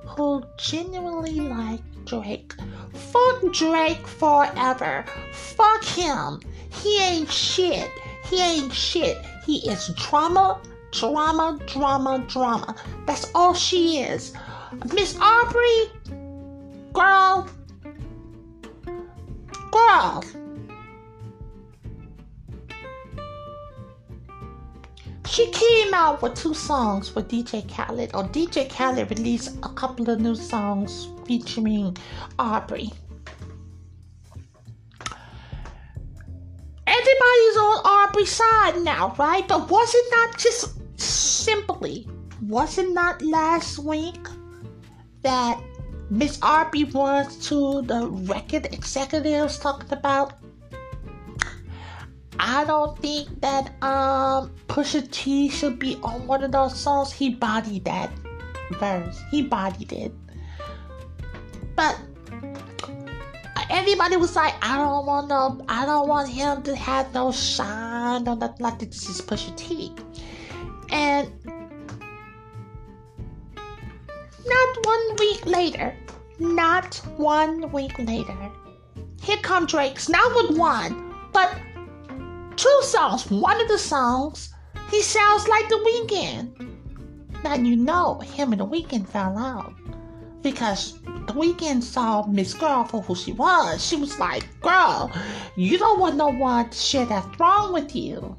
who 0.05 0.43
genuinely 0.57 1.39
like 1.41 1.81
Drake. 2.05 2.53
Fuck 2.93 3.51
Drake 3.51 4.07
forever. 4.07 5.05
Fuck 5.31 5.83
him. 5.83 6.39
He 6.69 7.01
ain't 7.01 7.31
shit. 7.31 7.89
He 8.25 8.41
ain't 8.41 8.73
shit. 8.73 9.17
He 9.45 9.69
is 9.69 9.89
drama, 9.95 10.59
drama, 10.99 11.59
drama, 11.67 12.23
drama. 12.27 12.75
That's 13.05 13.29
all 13.35 13.53
she 13.53 13.99
is. 13.99 14.33
Miss 14.93 15.17
Aubrey, 15.19 15.91
girl, 16.93 17.47
girl. 19.71 20.23
She 25.27 25.51
came 25.51 25.93
out 25.93 26.21
with 26.21 26.35
two 26.35 26.53
songs 26.53 27.13
with 27.13 27.27
DJ 27.27 27.67
Khaled, 27.69 28.11
or 28.13 28.23
DJ 28.23 28.69
Khaled 28.69 29.09
released 29.09 29.57
a 29.63 29.69
couple 29.69 30.09
of 30.09 30.21
new 30.21 30.35
songs 30.35 31.09
featuring 31.25 31.97
Aubrey. 32.39 32.89
Everybody's 36.87 37.57
on 37.57 37.81
Aubrey's 37.85 38.31
side 38.31 38.81
now, 38.83 39.13
right? 39.19 39.45
But 39.45 39.69
was 39.69 39.93
it 39.93 40.05
not 40.11 40.37
just 40.37 40.75
simply, 40.97 42.07
wasn't 42.41 42.95
that 42.95 43.21
last 43.21 43.79
week 43.79 44.27
that 45.21 45.61
Miss 46.09 46.39
Aubrey 46.41 46.83
was 46.83 47.35
to 47.49 47.81
the 47.81 48.07
record 48.07 48.67
executives 48.71 49.57
talking 49.57 49.91
about 49.91 50.33
I 52.39 52.63
don't 52.65 52.97
think 52.99 53.41
that 53.41 53.71
um 53.81 54.53
Pusha 54.67 55.09
T 55.09 55.49
should 55.49 55.79
be 55.79 55.97
on 56.03 56.27
one 56.27 56.43
of 56.43 56.51
those 56.51 56.77
songs. 56.77 57.11
He 57.11 57.33
bodied 57.33 57.85
that 57.85 58.11
verse. 58.73 59.19
He 59.31 59.41
bodied 59.41 59.91
it. 59.93 60.13
But 61.75 61.97
everybody 63.69 64.17
was 64.17 64.35
like, 64.35 64.53
I 64.61 64.77
don't 64.77 65.05
want 65.05 65.29
no 65.29 65.63
I 65.67 65.85
don't 65.85 66.07
want 66.07 66.29
him 66.29 66.61
to 66.63 66.75
have 66.75 67.13
no 67.13 67.31
shine 67.31 68.27
or 68.27 68.35
nothing 68.35 68.63
like 68.63 68.79
this 68.79 69.09
is 69.09 69.21
Pusha 69.21 69.55
T. 69.55 69.91
And 70.89 71.31
not 74.45 74.85
one 74.85 75.15
week 75.17 75.45
later, 75.45 75.95
not 76.39 76.95
one 77.17 77.71
week 77.71 77.97
later, 77.99 78.51
here 79.21 79.37
come 79.37 79.65
Drake's 79.65 80.09
not 80.09 80.33
with 80.35 80.57
one, 80.57 81.13
but 81.33 81.57
two 82.55 82.79
songs. 82.83 83.29
One 83.29 83.59
of 83.59 83.67
the 83.67 83.77
songs, 83.77 84.53
he 84.91 85.01
sounds 85.01 85.47
like 85.47 85.67
The 85.67 85.75
Weeknd. 85.75 86.71
Now 87.43 87.55
you 87.55 87.75
know 87.75 88.19
him 88.19 88.51
and 88.51 88.61
The 88.61 88.65
Weeknd 88.65 89.07
fell 89.07 89.37
out 89.37 89.73
because 90.41 90.93
The 91.03 91.33
Weeknd 91.33 91.81
saw 91.81 92.25
Miss 92.27 92.53
Girl 92.53 92.83
for 92.83 93.01
who 93.01 93.15
she 93.15 93.33
was. 93.33 93.83
She 93.83 93.95
was 93.95 94.19
like, 94.19 94.47
"Girl, 94.61 95.11
you 95.55 95.77
don't 95.77 95.99
want 95.99 96.17
no 96.17 96.27
one 96.27 96.69
to 96.69 96.77
share 96.77 97.05
that 97.07 97.35
throne 97.35 97.73
with 97.73 97.95
you." 97.95 98.35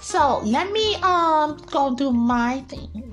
So 0.00 0.40
let 0.44 0.70
me 0.72 0.96
um 0.96 1.56
go 1.70 1.94
do 1.94 2.12
my 2.12 2.60
thing 2.68 3.08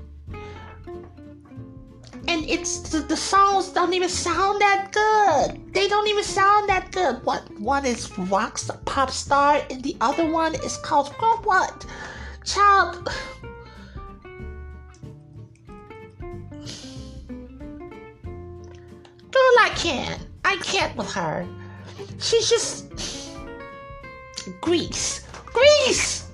and 2.28 2.44
it's 2.48 2.78
the, 2.90 3.00
the, 3.00 3.16
songs 3.16 3.68
don't 3.68 3.92
even 3.92 4.08
sound 4.08 4.60
that 4.60 4.90
good. 4.92 5.72
They 5.72 5.88
don't 5.88 6.08
even 6.08 6.24
sound 6.24 6.68
that 6.68 6.90
good. 6.92 7.24
What 7.24 7.42
one 7.60 7.86
is 7.86 8.16
rock 8.18 8.58
pop 8.84 9.10
star 9.10 9.62
and 9.70 9.82
the 9.82 9.96
other 10.00 10.26
one 10.28 10.54
is 10.56 10.76
called 10.78 11.14
what? 11.44 11.86
Child. 12.44 13.08
Girl, 19.30 19.56
I 19.60 19.70
can't. 19.76 20.26
I 20.44 20.56
can't 20.56 20.96
with 20.96 21.10
her. 21.12 21.46
She's 22.18 22.48
just 22.48 22.92
Greece. 24.60 25.26
Grease. 25.46 26.25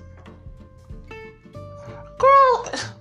Girl 2.23 2.93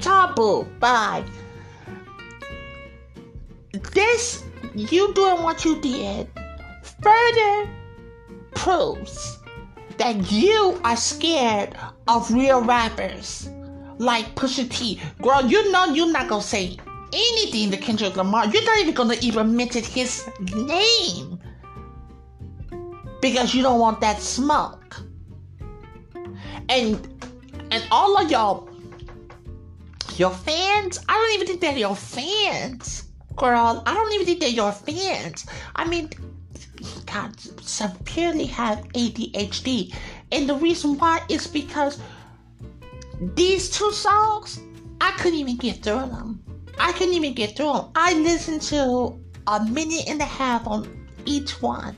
taboo. 0.00 0.64
Bye. 0.78 1.24
This, 3.92 4.44
you 4.74 5.14
doing 5.14 5.42
what 5.42 5.64
you 5.64 5.80
did, 5.80 6.28
further 7.00 7.68
proves 8.54 9.38
that 9.96 10.30
you 10.30 10.80
are 10.84 10.96
scared 10.96 11.76
of 12.08 12.30
real 12.32 12.62
rappers 12.62 13.48
like 13.98 14.34
Pusha 14.34 14.68
T. 14.68 15.00
Girl, 15.22 15.42
you 15.46 15.70
know 15.72 15.86
you're 15.86 16.12
not 16.12 16.28
gonna 16.28 16.42
say 16.42 16.76
anything 17.12 17.70
to 17.70 17.76
Kendrick 17.76 18.16
Lamar. 18.16 18.46
You're 18.46 18.64
not 18.64 18.78
even 18.78 18.94
gonna 18.94 19.16
even 19.20 19.56
mention 19.56 19.84
his 19.84 20.28
name 20.54 21.38
because 23.20 23.54
you 23.54 23.62
don't 23.62 23.80
want 23.80 24.00
that 24.00 24.20
smoke. 24.20 24.96
And 26.68 27.11
and 27.72 27.82
all 27.90 28.16
of 28.18 28.30
y'all 28.30 28.68
your 30.16 30.30
fans? 30.30 31.00
I 31.08 31.14
don't 31.14 31.34
even 31.34 31.46
think 31.46 31.60
they're 31.60 31.76
your 31.76 31.96
fans. 31.96 33.08
Girl, 33.34 33.82
I 33.86 33.94
don't 33.94 34.12
even 34.12 34.26
think 34.26 34.40
they're 34.40 34.50
your 34.50 34.72
fans. 34.72 35.46
I 35.74 35.88
mean, 35.88 36.10
God, 37.06 37.34
purely 38.04 38.44
have 38.46 38.84
ADHD. 38.92 39.94
And 40.30 40.48
the 40.48 40.54
reason 40.56 40.98
why 40.98 41.22
is 41.28 41.46
because 41.46 41.98
these 43.34 43.70
two 43.70 43.90
songs, 43.92 44.60
I 45.00 45.12
couldn't 45.12 45.38
even 45.38 45.56
get 45.56 45.82
through 45.82 46.06
them. 46.06 46.42
I 46.78 46.92
couldn't 46.92 47.14
even 47.14 47.32
get 47.34 47.56
through 47.56 47.72
them. 47.72 47.90
I 47.94 48.14
listened 48.14 48.62
to 48.62 49.18
a 49.46 49.64
minute 49.64 50.08
and 50.08 50.20
a 50.20 50.26
half 50.26 50.66
on 50.66 51.08
each 51.24 51.62
one. 51.62 51.96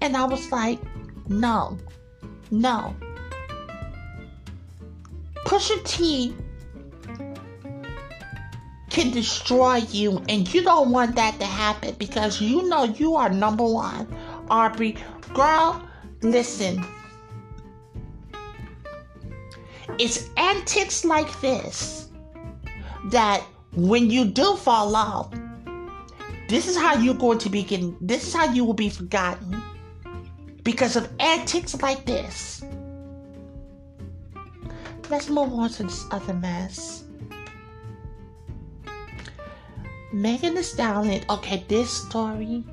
And 0.00 0.16
I 0.16 0.24
was 0.24 0.50
like, 0.50 0.80
no, 1.28 1.78
no. 2.50 2.94
Pusha 5.44 5.82
T 5.84 6.34
can 8.90 9.10
destroy 9.10 9.76
you, 9.90 10.22
and 10.28 10.52
you 10.52 10.62
don't 10.62 10.90
want 10.90 11.16
that 11.16 11.38
to 11.40 11.46
happen 11.46 11.94
because 11.98 12.40
you 12.40 12.68
know 12.68 12.84
you 12.84 13.16
are 13.16 13.28
number 13.28 13.64
one. 13.64 14.06
Aubrey, 14.50 14.96
girl, 15.32 15.86
listen. 16.22 16.84
It's 19.98 20.28
antics 20.36 21.04
like 21.04 21.40
this 21.40 22.08
that 23.10 23.42
when 23.72 24.10
you 24.10 24.24
do 24.24 24.56
fall 24.56 24.96
off, 24.96 25.32
this 26.48 26.68
is 26.68 26.76
how 26.76 26.94
you're 26.94 27.14
going 27.14 27.38
to 27.38 27.50
be 27.50 27.62
getting, 27.62 27.96
this 28.00 28.26
is 28.28 28.34
how 28.34 28.52
you 28.52 28.64
will 28.64 28.74
be 28.74 28.88
forgotten 28.88 29.62
because 30.62 30.96
of 30.96 31.08
antics 31.20 31.80
like 31.82 32.04
this. 32.06 32.62
Let's 35.10 35.28
move 35.28 35.52
on 35.52 35.68
to 35.70 35.82
this 35.84 36.06
other 36.10 36.34
mess. 36.34 37.04
Megan 40.12 40.54
Thee 40.54 40.62
Stallion. 40.62 41.24
Okay, 41.28 41.64
this 41.68 41.90
story. 41.90 42.64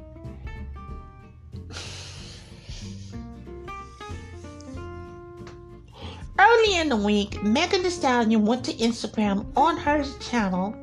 Early 6.39 6.77
in 6.77 6.89
the 6.89 6.95
week, 6.95 7.43
Megan 7.43 7.84
Thee 7.84 7.89
Stallion 7.89 8.45
went 8.45 8.63
to 8.65 8.73
Instagram 8.73 9.45
on 9.57 9.77
her 9.77 10.03
channel 10.19 10.75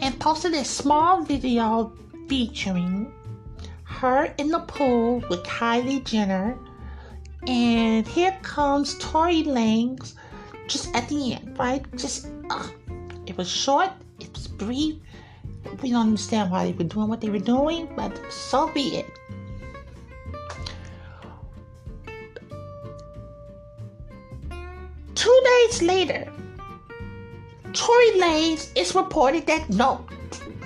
and 0.00 0.18
posted 0.18 0.54
a 0.54 0.64
small 0.64 1.22
video 1.22 1.92
featuring 2.28 3.12
her 3.84 4.34
in 4.38 4.48
the 4.48 4.60
pool 4.60 5.22
with 5.28 5.42
Kylie 5.42 6.04
Jenner. 6.04 6.56
And 7.46 8.06
here 8.06 8.36
comes 8.42 8.96
Tory 8.98 9.42
Lanez 9.42 10.14
just 10.68 10.94
at 10.94 11.08
the 11.08 11.34
end, 11.34 11.58
right? 11.58 11.84
Just, 11.96 12.28
uh, 12.50 12.68
it 13.26 13.36
was 13.36 13.50
short, 13.50 13.90
it 14.20 14.32
was 14.32 14.46
brief. 14.46 14.96
We 15.82 15.90
don't 15.90 16.08
understand 16.08 16.50
why 16.50 16.66
they 16.66 16.72
were 16.72 16.84
doing 16.84 17.08
what 17.08 17.20
they 17.20 17.30
were 17.30 17.38
doing, 17.38 17.88
but 17.96 18.16
so 18.30 18.72
be 18.72 18.98
it. 18.98 19.06
Two 25.14 25.40
days 25.44 25.82
later, 25.82 26.32
Tory 27.72 28.10
Lanez 28.12 28.70
is 28.76 28.94
reported 28.94 29.46
that 29.46 29.68
no, 29.70 30.04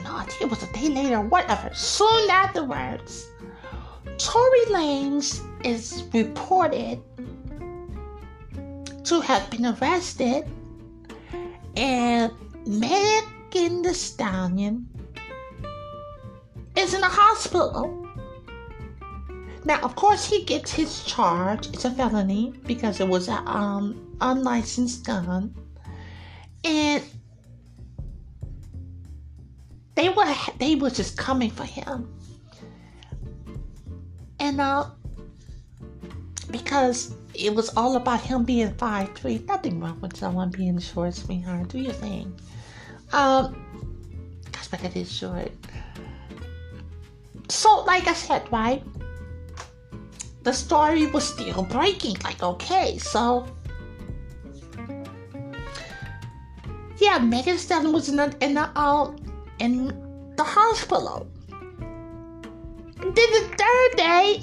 not 0.03 0.35
it 0.41 0.51
was 0.51 0.63
a 0.63 0.73
day 0.73 0.89
later, 0.89 1.21
whatever. 1.21 1.71
Soon 1.75 2.31
afterwards, 2.31 3.27
Tory 4.19 4.65
Lanez 4.71 5.41
is 5.67 6.05
reported 6.13 7.01
to 9.05 9.21
have 9.21 9.51
been 9.51 9.67
arrested, 9.67 10.45
and 11.77 12.33
Megan 12.67 13.83
Thee 13.83 13.93
Stallion 13.93 14.89
is 16.77 16.95
in 16.95 17.01
the 17.01 17.09
hospital. 17.09 18.07
Now, 19.65 19.81
of 19.81 19.97
course, 19.97 20.25
he 20.25 20.45
gets 20.45 20.73
his 20.73 21.03
charge. 21.05 21.67
It's 21.69 21.85
a 21.85 21.91
felony 21.91 22.55
because 22.67 23.01
it 23.01 23.09
was 23.09 23.29
an 23.29 23.43
um, 23.47 24.17
unlicensed 24.21 25.05
gun 25.05 25.55
and 26.67 27.03
they 29.95 30.09
were 30.09 30.35
they 30.59 30.75
were 30.75 30.91
just 30.91 31.17
coming 31.17 31.51
for 31.51 31.65
him 31.65 32.13
and 34.41 34.61
uh 34.61 34.87
because 36.57 37.15
it 37.35 37.55
was 37.55 37.69
all 37.77 37.97
about 37.97 38.21
him 38.21 38.45
being 38.45 38.73
five 38.75 39.15
three. 39.15 39.39
Nothing 39.47 39.81
wrong 39.81 40.01
with 40.01 40.17
someone 40.17 40.51
being 40.51 40.79
short 40.79 41.15
sweetheart. 41.15 41.69
Do 41.69 41.79
your 41.79 41.93
thing. 41.93 42.35
Um 43.13 43.55
gosh 44.53 44.69
but 44.69 44.81
that 44.81 44.97
is 44.97 45.13
short. 45.13 45.53
So 47.49 47.85
like 47.85 48.09
i 48.09 48.13
said 48.13 48.43
right 48.51 48.83
the 50.43 50.53
story 50.53 51.07
was 51.07 51.25
still 51.27 51.63
breaking 51.65 52.17
like 52.25 52.43
okay 52.43 52.99
so 52.99 53.47
yeah, 56.99 57.19
Megan 57.19 57.59
Stallion 57.59 57.93
was 57.93 58.09
in 58.09 58.17
the 58.17 58.35
in 58.41 58.55
the 58.55 58.71
uh, 58.75 59.13
in 59.59 59.89
the 60.37 60.45
hospital. 60.45 61.27
Then 62.99 63.15
the 63.15 63.55
third 63.57 63.97
day, 63.97 64.41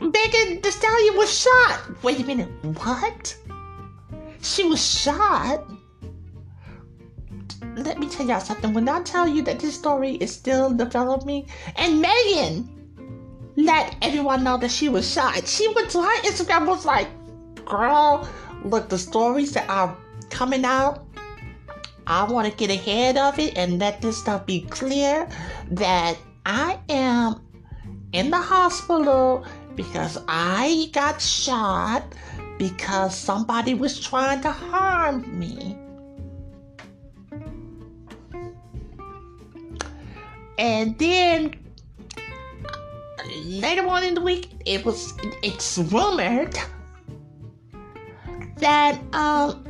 Megan 0.00 0.60
Thee 0.60 0.70
Stallion 0.70 1.16
was 1.16 1.32
shot. 1.38 2.02
Wait 2.02 2.20
a 2.20 2.24
minute, 2.24 2.48
what? 2.82 3.36
She 4.42 4.64
was 4.64 4.84
shot. 4.84 5.64
Let 7.76 7.98
me 7.98 8.08
tell 8.08 8.26
y'all 8.26 8.40
something. 8.40 8.72
When 8.72 8.88
I 8.88 9.02
tell 9.02 9.28
you 9.28 9.42
that 9.42 9.60
this 9.60 9.74
story 9.74 10.12
is 10.16 10.32
still 10.32 10.70
developing, 10.70 11.48
and 11.76 12.00
Megan 12.00 12.68
let 13.56 13.96
everyone 14.02 14.44
know 14.44 14.56
that 14.58 14.70
she 14.70 14.88
was 14.88 15.10
shot. 15.10 15.46
She 15.46 15.68
went 15.74 15.90
to 15.90 16.02
her 16.02 16.22
Instagram 16.22 16.66
was 16.66 16.84
like, 16.84 17.08
girl, 17.64 18.28
look, 18.64 18.88
the 18.88 18.98
stories 18.98 19.52
that 19.52 19.68
are 19.68 19.96
coming 20.30 20.64
out 20.64 21.06
I 22.06 22.22
want 22.24 22.48
to 22.48 22.56
get 22.56 22.70
ahead 22.70 23.16
of 23.16 23.38
it 23.38 23.56
and 23.56 23.80
let 23.80 24.00
this 24.00 24.16
stuff 24.16 24.46
be 24.46 24.60
clear 24.60 25.28
that 25.72 26.16
I 26.44 26.78
am 26.88 27.42
in 28.12 28.30
the 28.30 28.40
hospital 28.40 29.44
because 29.76 30.18
I 30.26 30.88
got 30.92 31.20
shot 31.20 32.02
because 32.58 33.16
somebody 33.16 33.74
was 33.74 34.00
trying 34.00 34.40
to 34.42 34.50
harm 34.50 35.38
me. 35.38 35.76
And 40.58 40.98
then 40.98 41.54
later 43.44 43.86
on 43.86 44.02
in 44.02 44.14
the 44.14 44.22
week, 44.22 44.50
it 44.64 44.84
was 44.84 45.12
it's 45.42 45.78
rumored 45.78 46.58
that 48.56 48.98
um 49.14 49.62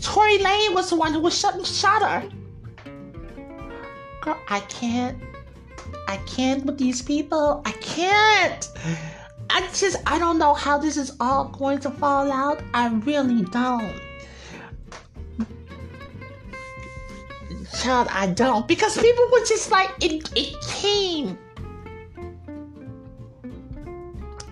Tory 0.00 0.38
Lane 0.38 0.74
was 0.74 0.90
the 0.90 0.96
one 0.96 1.12
who 1.12 1.20
was 1.20 1.38
shot, 1.38 1.64
shot 1.66 2.02
her. 2.02 2.28
Girl, 4.20 4.38
I 4.48 4.60
can't. 4.60 5.22
I 6.08 6.18
can't 6.26 6.64
with 6.64 6.78
these 6.78 7.02
people. 7.02 7.62
I 7.64 7.72
can't. 7.72 8.68
I 9.50 9.60
just, 9.72 9.96
I 10.06 10.18
don't 10.18 10.38
know 10.38 10.54
how 10.54 10.78
this 10.78 10.96
is 10.96 11.16
all 11.20 11.44
going 11.48 11.78
to 11.80 11.90
fall 11.90 12.30
out. 12.30 12.62
I 12.72 12.88
really 12.88 13.44
don't. 13.44 14.00
Child, 17.80 18.08
I 18.10 18.28
don't. 18.28 18.66
Because 18.66 18.96
people 18.96 19.28
were 19.32 19.44
just 19.44 19.70
like, 19.70 19.90
it, 20.00 20.30
it 20.36 20.60
came 20.68 21.38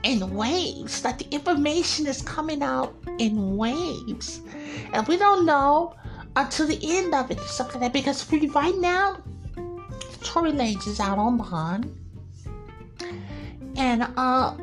in 0.03 0.34
waves. 0.34 1.05
Like 1.05 1.18
the 1.18 1.28
information 1.30 2.07
is 2.07 2.22
coming 2.22 2.62
out 2.62 2.95
in 3.18 3.57
waves. 3.57 4.40
And 4.93 5.07
we 5.07 5.16
don't 5.16 5.47
know 5.47 5.95
until 6.36 6.66
the 6.66 6.78
end 6.82 7.14
of 7.14 7.30
it, 7.30 7.40
something 7.40 7.80
like 7.80 7.93
that. 7.93 7.99
Because 7.99 8.22
for 8.22 8.36
right 8.36 8.76
now, 8.78 9.22
Tory 10.22 10.52
Lanez 10.52 10.86
is 10.86 11.00
out 11.00 11.18
on 11.18 11.36
bond. 11.36 11.98
And 13.76 14.02
uh 14.16 14.56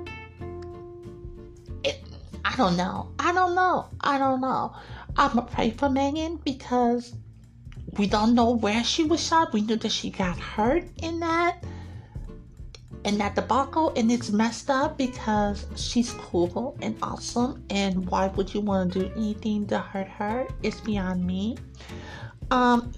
it, 1.84 2.03
I 2.45 2.55
don't 2.55 2.78
know. 2.78 3.12
I 3.20 3.34
don't 3.34 3.55
know. 3.55 3.88
I 4.01 4.18
don't 4.18 4.41
know. 4.41 4.76
I'm 5.18 5.36
gonna 5.36 5.47
pray 5.47 5.72
for 5.72 5.89
Megan 5.89 6.38
because 6.38 7.14
we 7.97 8.07
don't 8.07 8.36
know 8.36 8.51
where 8.51 8.84
she 8.84 9.03
was 9.03 9.26
shot. 9.26 9.53
We 9.53 9.62
knew 9.62 9.76
that 9.76 9.91
she 9.91 10.10
got 10.10 10.38
hurt 10.38 10.86
in 11.01 11.20
that 11.20 11.64
in 13.05 13.18
that 13.18 13.36
debacle 13.36 13.93
and 13.95 14.12
it's 14.12 14.30
messed 14.30 14.70
up 14.70 14.97
because 14.97 15.66
she's 15.76 16.12
cool 16.12 16.78
and 16.82 16.97
awesome 17.01 17.64
and 17.70 18.10
why 18.10 18.28
would 18.28 18.53
you 18.53 18.62
want 18.62 18.91
to 18.91 18.99
do 18.99 19.12
anything 19.16 19.66
to 19.68 19.80
hurt 19.80 20.07
her 20.07 20.45
it's 20.64 20.82
beyond 20.82 21.26
me 21.26 21.57
um 22.51 22.91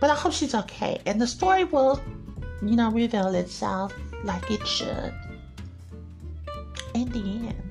but 0.00 0.10
i 0.10 0.14
hope 0.14 0.32
she's 0.32 0.54
okay 0.54 1.00
and 1.06 1.20
the 1.20 1.26
story 1.26 1.64
will 1.64 2.00
you 2.62 2.76
know 2.76 2.90
reveal 2.90 3.34
itself 3.34 3.92
like 4.24 4.50
it 4.50 4.66
should 4.66 5.14
in 6.94 7.08
the 7.10 7.48
end 7.48 7.70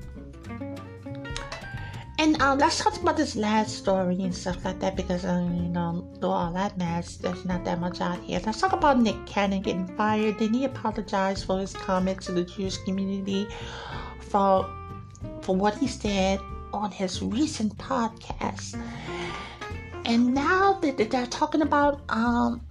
and 2.20 2.38
um, 2.42 2.58
let's 2.58 2.76
talk 2.84 2.94
about 3.00 3.16
this 3.16 3.34
last 3.34 3.78
story 3.78 4.20
and 4.20 4.34
stuff 4.34 4.62
like 4.62 4.78
that 4.80 4.94
because, 4.94 5.24
um, 5.24 5.56
you 5.56 5.70
know, 5.70 6.06
through 6.20 6.28
all 6.28 6.52
that 6.52 6.76
mess, 6.76 7.16
there's 7.16 7.46
not 7.46 7.64
that 7.64 7.80
much 7.80 8.02
out 8.02 8.20
here. 8.20 8.38
Let's 8.44 8.60
talk 8.60 8.74
about 8.74 9.00
Nick 9.00 9.24
Cannon 9.24 9.62
getting 9.62 9.86
fired. 9.96 10.38
Then 10.38 10.52
he 10.52 10.66
apologized 10.66 11.46
for 11.46 11.58
his 11.58 11.72
comments 11.72 12.26
to 12.26 12.32
the 12.32 12.44
Jewish 12.44 12.76
community 12.84 13.48
for 14.20 14.68
for 15.40 15.56
what 15.56 15.78
he 15.78 15.86
said 15.86 16.40
on 16.74 16.90
his 16.90 17.22
recent 17.22 17.78
podcast. 17.78 18.78
And 20.10 20.34
now 20.34 20.72
that 20.82 20.96
they're 20.96 21.26
talking 21.26 21.62
about, 21.62 22.00
um, 22.08 22.66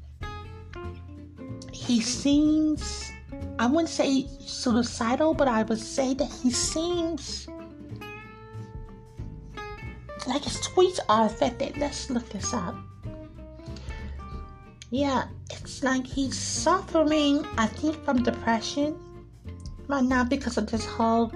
he 1.72 2.02
seems, 2.02 3.14
I 3.58 3.66
wouldn't 3.66 3.88
say 3.88 4.28
suicidal, 4.42 5.34
but 5.34 5.48
I 5.48 5.64
would 5.64 5.80
say 5.80 6.14
that 6.16 6.30
he 6.44 6.52
seems 6.52 7.48
like 10.28 10.44
his 10.44 10.58
tweets 10.58 11.00
are 11.08 11.28
affected. 11.28 11.78
Let's 11.78 12.10
look 12.10 12.28
this 12.28 12.54
up. 12.54 12.76
Yeah, 14.92 15.24
it's 15.50 15.82
like 15.82 16.06
he's 16.06 16.38
suffering, 16.38 17.46
I 17.58 17.68
think, 17.68 18.04
from 18.04 18.22
depression. 18.22 19.00
But 19.88 20.02
not 20.02 20.28
because 20.28 20.58
of 20.58 20.70
this 20.70 20.86
whole 20.86 21.32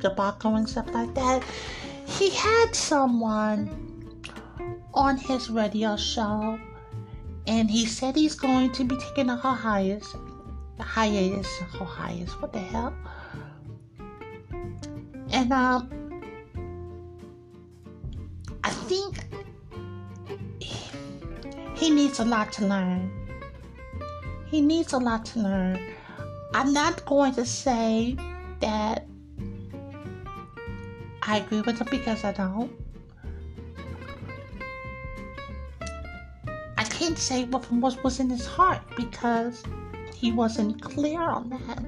debacle 0.00 0.56
and 0.56 0.68
stuff 0.68 0.92
like 0.92 1.14
that. 1.14 1.42
He 2.04 2.28
had 2.28 2.74
someone 2.74 3.83
on 4.94 5.16
his 5.16 5.50
radio 5.50 5.96
show 5.96 6.58
and 7.46 7.70
he 7.70 7.84
said 7.84 8.16
he's 8.16 8.34
going 8.34 8.72
to 8.72 8.84
be 8.84 8.96
taking 8.96 9.28
a 9.28 9.36
hiatus. 9.36 10.14
Hiatus, 10.80 11.46
hiatus. 11.58 12.32
What 12.40 12.52
the 12.52 12.58
hell? 12.58 12.94
And 15.30 15.52
um, 15.52 16.22
I 18.62 18.70
think 18.70 19.26
he 21.74 21.90
needs 21.90 22.18
a 22.20 22.24
lot 22.24 22.52
to 22.54 22.66
learn. 22.66 23.10
He 24.46 24.60
needs 24.60 24.92
a 24.92 24.98
lot 24.98 25.24
to 25.26 25.40
learn. 25.40 25.80
I'm 26.54 26.72
not 26.72 27.04
going 27.04 27.34
to 27.34 27.44
say 27.44 28.16
that 28.60 29.06
I 31.22 31.38
agree 31.38 31.60
with 31.62 31.80
him 31.80 31.88
because 31.90 32.24
I 32.24 32.32
don't. 32.32 32.83
Can't 37.04 37.18
say 37.18 37.44
what 37.44 37.70
was 38.02 38.18
in 38.18 38.30
his 38.30 38.46
heart 38.46 38.80
because 38.96 39.62
he 40.14 40.32
wasn't 40.32 40.80
clear 40.80 41.20
on 41.20 41.50
that. 41.50 41.84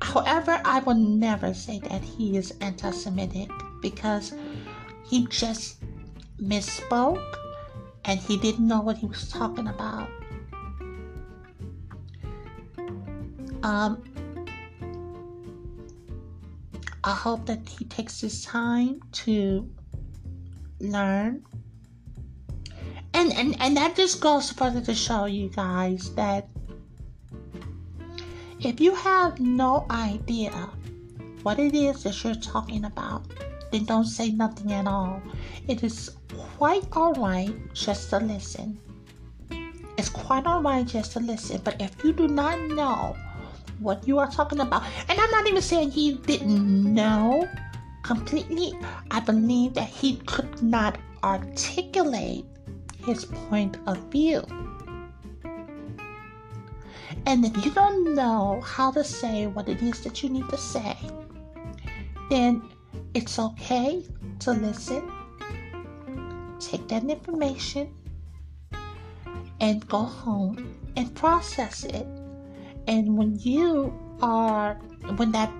However, 0.00 0.62
I 0.64 0.78
will 0.78 0.94
never 0.94 1.52
say 1.52 1.80
that 1.80 2.02
he 2.04 2.36
is 2.36 2.54
anti-Semitic 2.60 3.50
because 3.80 4.32
he 5.04 5.26
just 5.26 5.82
misspoke 6.40 7.34
and 8.04 8.20
he 8.20 8.36
didn't 8.36 8.64
know 8.64 8.80
what 8.80 8.96
he 8.96 9.06
was 9.06 9.28
talking 9.28 9.66
about. 9.66 10.08
Um, 13.64 14.04
I 17.02 17.10
hope 17.10 17.46
that 17.46 17.68
he 17.68 17.86
takes 17.86 18.20
his 18.20 18.44
time 18.44 19.00
to 19.24 19.68
learn. 20.78 21.44
And, 23.36 23.56
and, 23.60 23.76
that 23.76 23.96
just 23.96 24.20
goes 24.20 24.50
further 24.50 24.80
to 24.82 24.94
show 24.94 25.26
you 25.26 25.48
guys 25.48 26.14
that 26.14 26.48
if 28.60 28.80
you 28.80 28.94
have 28.94 29.40
no 29.40 29.86
idea 29.90 30.70
what 31.42 31.58
it 31.58 31.74
is 31.74 32.02
that 32.04 32.22
you're 32.22 32.34
talking 32.34 32.84
about, 32.84 33.26
then 33.70 33.84
don't 33.84 34.04
say 34.04 34.30
nothing 34.30 34.72
at 34.72 34.86
all. 34.86 35.20
It 35.66 35.82
is 35.82 36.10
quite 36.58 36.84
alright 36.96 37.54
just 37.74 38.10
to 38.10 38.18
listen. 38.18 38.78
It's 39.98 40.08
quite 40.08 40.46
alright 40.46 40.86
just 40.86 41.12
to 41.12 41.20
listen, 41.20 41.60
but 41.64 41.80
if 41.80 42.04
you 42.04 42.12
do 42.12 42.28
not 42.28 42.60
know 42.60 43.16
what 43.82 44.06
you 44.06 44.18
are 44.18 44.30
talking 44.30 44.60
about. 44.60 44.84
And 45.08 45.18
I'm 45.18 45.30
not 45.30 45.46
even 45.48 45.62
saying 45.62 45.90
he 45.90 46.14
didn't 46.14 46.94
know 46.94 47.48
completely. 48.02 48.72
I 49.10 49.20
believe 49.20 49.74
that 49.74 49.88
he 49.88 50.16
could 50.26 50.62
not 50.62 50.98
articulate 51.24 52.46
his 53.04 53.24
point 53.24 53.76
of 53.86 53.98
view. 54.10 54.42
And 57.26 57.44
if 57.44 57.64
you 57.64 57.70
don't 57.70 58.14
know 58.14 58.60
how 58.64 58.90
to 58.92 59.04
say 59.04 59.46
what 59.46 59.68
it 59.68 59.82
is 59.82 60.00
that 60.04 60.22
you 60.22 60.28
need 60.28 60.48
to 60.48 60.56
say, 60.56 60.96
then 62.30 62.62
it's 63.14 63.38
okay 63.38 64.04
to 64.40 64.52
listen, 64.52 65.10
take 66.58 66.88
that 66.88 67.04
information, 67.04 67.94
and 69.60 69.86
go 69.88 70.02
home 70.02 70.78
and 70.96 71.14
process 71.14 71.84
it 71.84 72.06
and 72.86 73.16
when 73.16 73.38
you 73.38 73.92
are, 74.20 74.74
when 75.16 75.32
that 75.32 75.52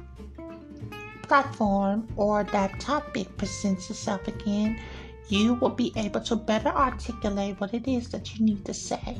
platform 1.23 2.09
or 2.17 2.45
that 2.45 2.79
topic 2.81 3.37
presents 3.37 3.91
itself 3.91 4.27
again, 4.29 4.79
you 5.29 5.55
will 5.55 5.71
be 5.71 5.93
able 5.97 6.21
to 6.21 6.37
better 6.37 6.69
articulate 6.69 7.61
what 7.61 7.75
it 7.75 7.89
is 7.89 8.09
that 8.11 8.35
you 8.35 8.45
need 8.45 8.65
to 8.65 8.75
say. 8.75 9.17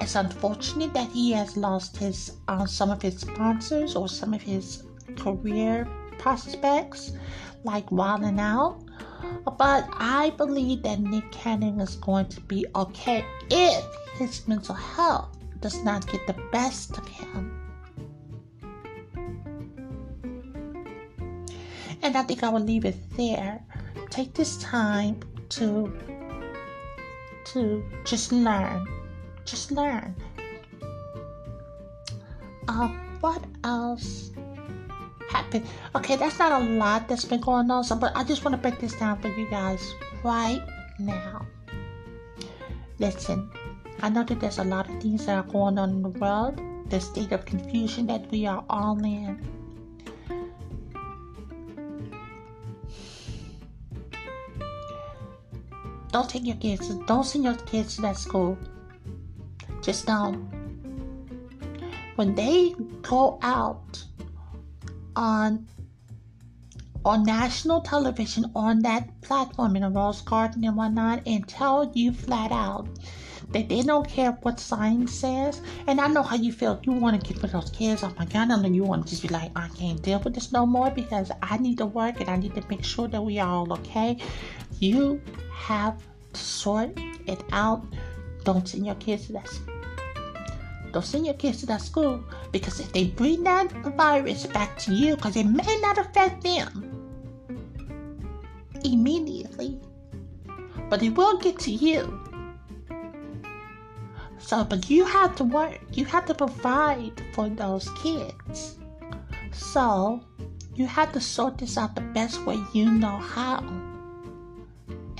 It's 0.00 0.14
unfortunate 0.14 0.94
that 0.94 1.10
he 1.10 1.32
has 1.32 1.56
lost 1.56 1.96
his 1.96 2.32
uh, 2.48 2.66
some 2.66 2.90
of 2.90 3.02
his 3.02 3.20
sponsors 3.20 3.94
or 3.94 4.08
some 4.08 4.32
of 4.32 4.40
his 4.40 4.82
career 5.16 5.86
prospects, 6.18 7.12
like 7.64 7.90
Wild 7.92 8.22
'N 8.22 8.40
Out. 8.40 8.82
But 9.58 9.88
I 9.92 10.30
believe 10.36 10.82
that 10.82 11.00
Nick 11.00 11.30
Cannon 11.30 11.80
is 11.80 11.96
going 11.96 12.26
to 12.28 12.40
be 12.42 12.66
okay 12.74 13.24
if 13.50 13.84
his 14.14 14.46
mental 14.48 14.74
health 14.74 15.36
does 15.60 15.84
not 15.84 16.06
get 16.10 16.26
the 16.26 16.36
best 16.50 16.96
of 16.96 17.06
him. 17.06 17.56
And 22.02 22.16
I 22.16 22.22
think 22.22 22.42
I 22.42 22.48
will 22.48 22.60
leave 22.64 22.86
it 22.86 22.96
there. 23.16 23.62
Take 24.10 24.34
this 24.34 24.56
time 24.58 25.20
to 25.50 25.92
to 27.54 27.84
just 28.04 28.32
learn. 28.32 28.86
Just 29.44 29.72
learn. 29.72 30.14
Uh, 32.68 32.88
what 33.20 33.42
else 33.64 34.30
happened? 35.30 35.66
Okay, 35.94 36.16
that's 36.16 36.38
not 36.38 36.60
a 36.60 36.64
lot 36.64 37.08
that's 37.08 37.24
been 37.24 37.40
going 37.40 37.70
on, 37.70 37.84
so 37.84 37.96
but 37.96 38.12
I 38.14 38.24
just 38.24 38.44
want 38.44 38.54
to 38.54 38.58
break 38.58 38.78
this 38.78 38.94
down 38.94 39.20
for 39.20 39.28
you 39.28 39.48
guys 39.48 39.94
right 40.22 40.62
now. 40.98 41.46
Listen, 42.98 43.50
I 44.02 44.08
know 44.10 44.24
that 44.24 44.40
there's 44.40 44.58
a 44.58 44.64
lot 44.64 44.88
of 44.88 45.00
things 45.00 45.26
that 45.26 45.36
are 45.36 45.50
going 45.50 45.78
on 45.78 45.90
in 45.90 46.02
the 46.02 46.10
world, 46.10 46.60
the 46.90 47.00
state 47.00 47.32
of 47.32 47.44
confusion 47.44 48.06
that 48.06 48.30
we 48.30 48.46
are 48.46 48.64
all 48.68 48.98
in. 49.04 49.40
Don't 56.20 56.28
take 56.28 56.44
your 56.44 56.56
kids, 56.56 56.86
don't 57.06 57.24
send 57.24 57.44
your 57.44 57.54
kids 57.54 57.96
to 57.96 58.02
that 58.02 58.18
school. 58.18 58.58
Just 59.80 60.04
don't. 60.04 60.50
When 62.16 62.34
they 62.34 62.74
go 63.00 63.38
out 63.40 64.04
on 65.16 65.66
on 67.06 67.22
national 67.22 67.80
television 67.80 68.44
on 68.54 68.80
that 68.80 69.18
platform 69.22 69.76
in 69.76 69.82
a 69.82 69.88
rose 69.88 70.20
garden 70.20 70.62
and 70.62 70.76
whatnot 70.76 71.22
and 71.24 71.48
tell 71.48 71.90
you 71.94 72.12
flat 72.12 72.52
out 72.52 72.86
that 73.52 73.70
they 73.70 73.80
don't 73.80 74.06
care 74.06 74.32
what 74.42 74.60
science 74.60 75.14
says. 75.14 75.62
And 75.86 76.02
I 76.02 76.08
know 76.08 76.22
how 76.22 76.36
you 76.36 76.52
feel. 76.52 76.78
You 76.82 76.92
want 76.92 77.18
to 77.18 77.26
get 77.26 77.42
rid 77.42 77.54
of 77.54 77.62
those 77.62 77.70
kids. 77.70 78.02
Oh 78.02 78.12
my 78.18 78.26
God, 78.26 78.50
I 78.50 78.60
know 78.60 78.68
you 78.68 78.84
want 78.84 79.06
to 79.06 79.10
just 79.10 79.22
be 79.22 79.28
like, 79.28 79.52
I 79.56 79.68
can't 79.68 80.02
deal 80.02 80.20
with 80.20 80.34
this 80.34 80.52
no 80.52 80.66
more 80.66 80.90
because 80.90 81.32
I 81.40 81.56
need 81.56 81.78
to 81.78 81.86
work 81.86 82.20
and 82.20 82.28
I 82.28 82.36
need 82.36 82.54
to 82.56 82.64
make 82.68 82.84
sure 82.84 83.08
that 83.08 83.22
we 83.24 83.38
are 83.38 83.48
all 83.48 83.72
okay. 83.72 84.18
You 84.80 85.22
have 85.54 86.02
sort 86.34 86.90
it 87.26 87.42
out. 87.52 87.84
Don't 88.44 88.68
send 88.68 88.86
your 88.86 88.94
kids 88.96 89.26
to 89.26 89.32
that 89.34 89.48
school. 89.48 89.74
Don't 90.92 91.04
send 91.04 91.24
your 91.24 91.34
kids 91.34 91.60
to 91.60 91.66
that 91.66 91.80
school 91.80 92.24
because 92.50 92.80
if 92.80 92.92
they 92.92 93.04
bring 93.04 93.44
that 93.44 93.70
virus 93.96 94.46
back 94.46 94.76
to 94.78 94.94
you, 94.94 95.14
because 95.16 95.36
it 95.36 95.44
may 95.46 95.78
not 95.80 95.98
affect 95.98 96.42
them 96.42 96.90
immediately, 98.84 99.78
but 100.88 101.02
it 101.02 101.10
will 101.10 101.38
get 101.38 101.58
to 101.60 101.70
you. 101.70 102.20
So, 104.38 104.64
but 104.64 104.90
you 104.90 105.04
have 105.04 105.36
to 105.36 105.44
work, 105.44 105.78
you 105.92 106.04
have 106.06 106.26
to 106.26 106.34
provide 106.34 107.22
for 107.34 107.48
those 107.48 107.88
kids. 107.90 108.78
So, 109.52 110.24
you 110.74 110.86
have 110.86 111.12
to 111.12 111.20
sort 111.20 111.58
this 111.58 111.76
out 111.76 111.94
the 111.94 112.00
best 112.00 112.44
way 112.44 112.58
you 112.72 112.90
know 112.90 113.18
how. 113.18 113.89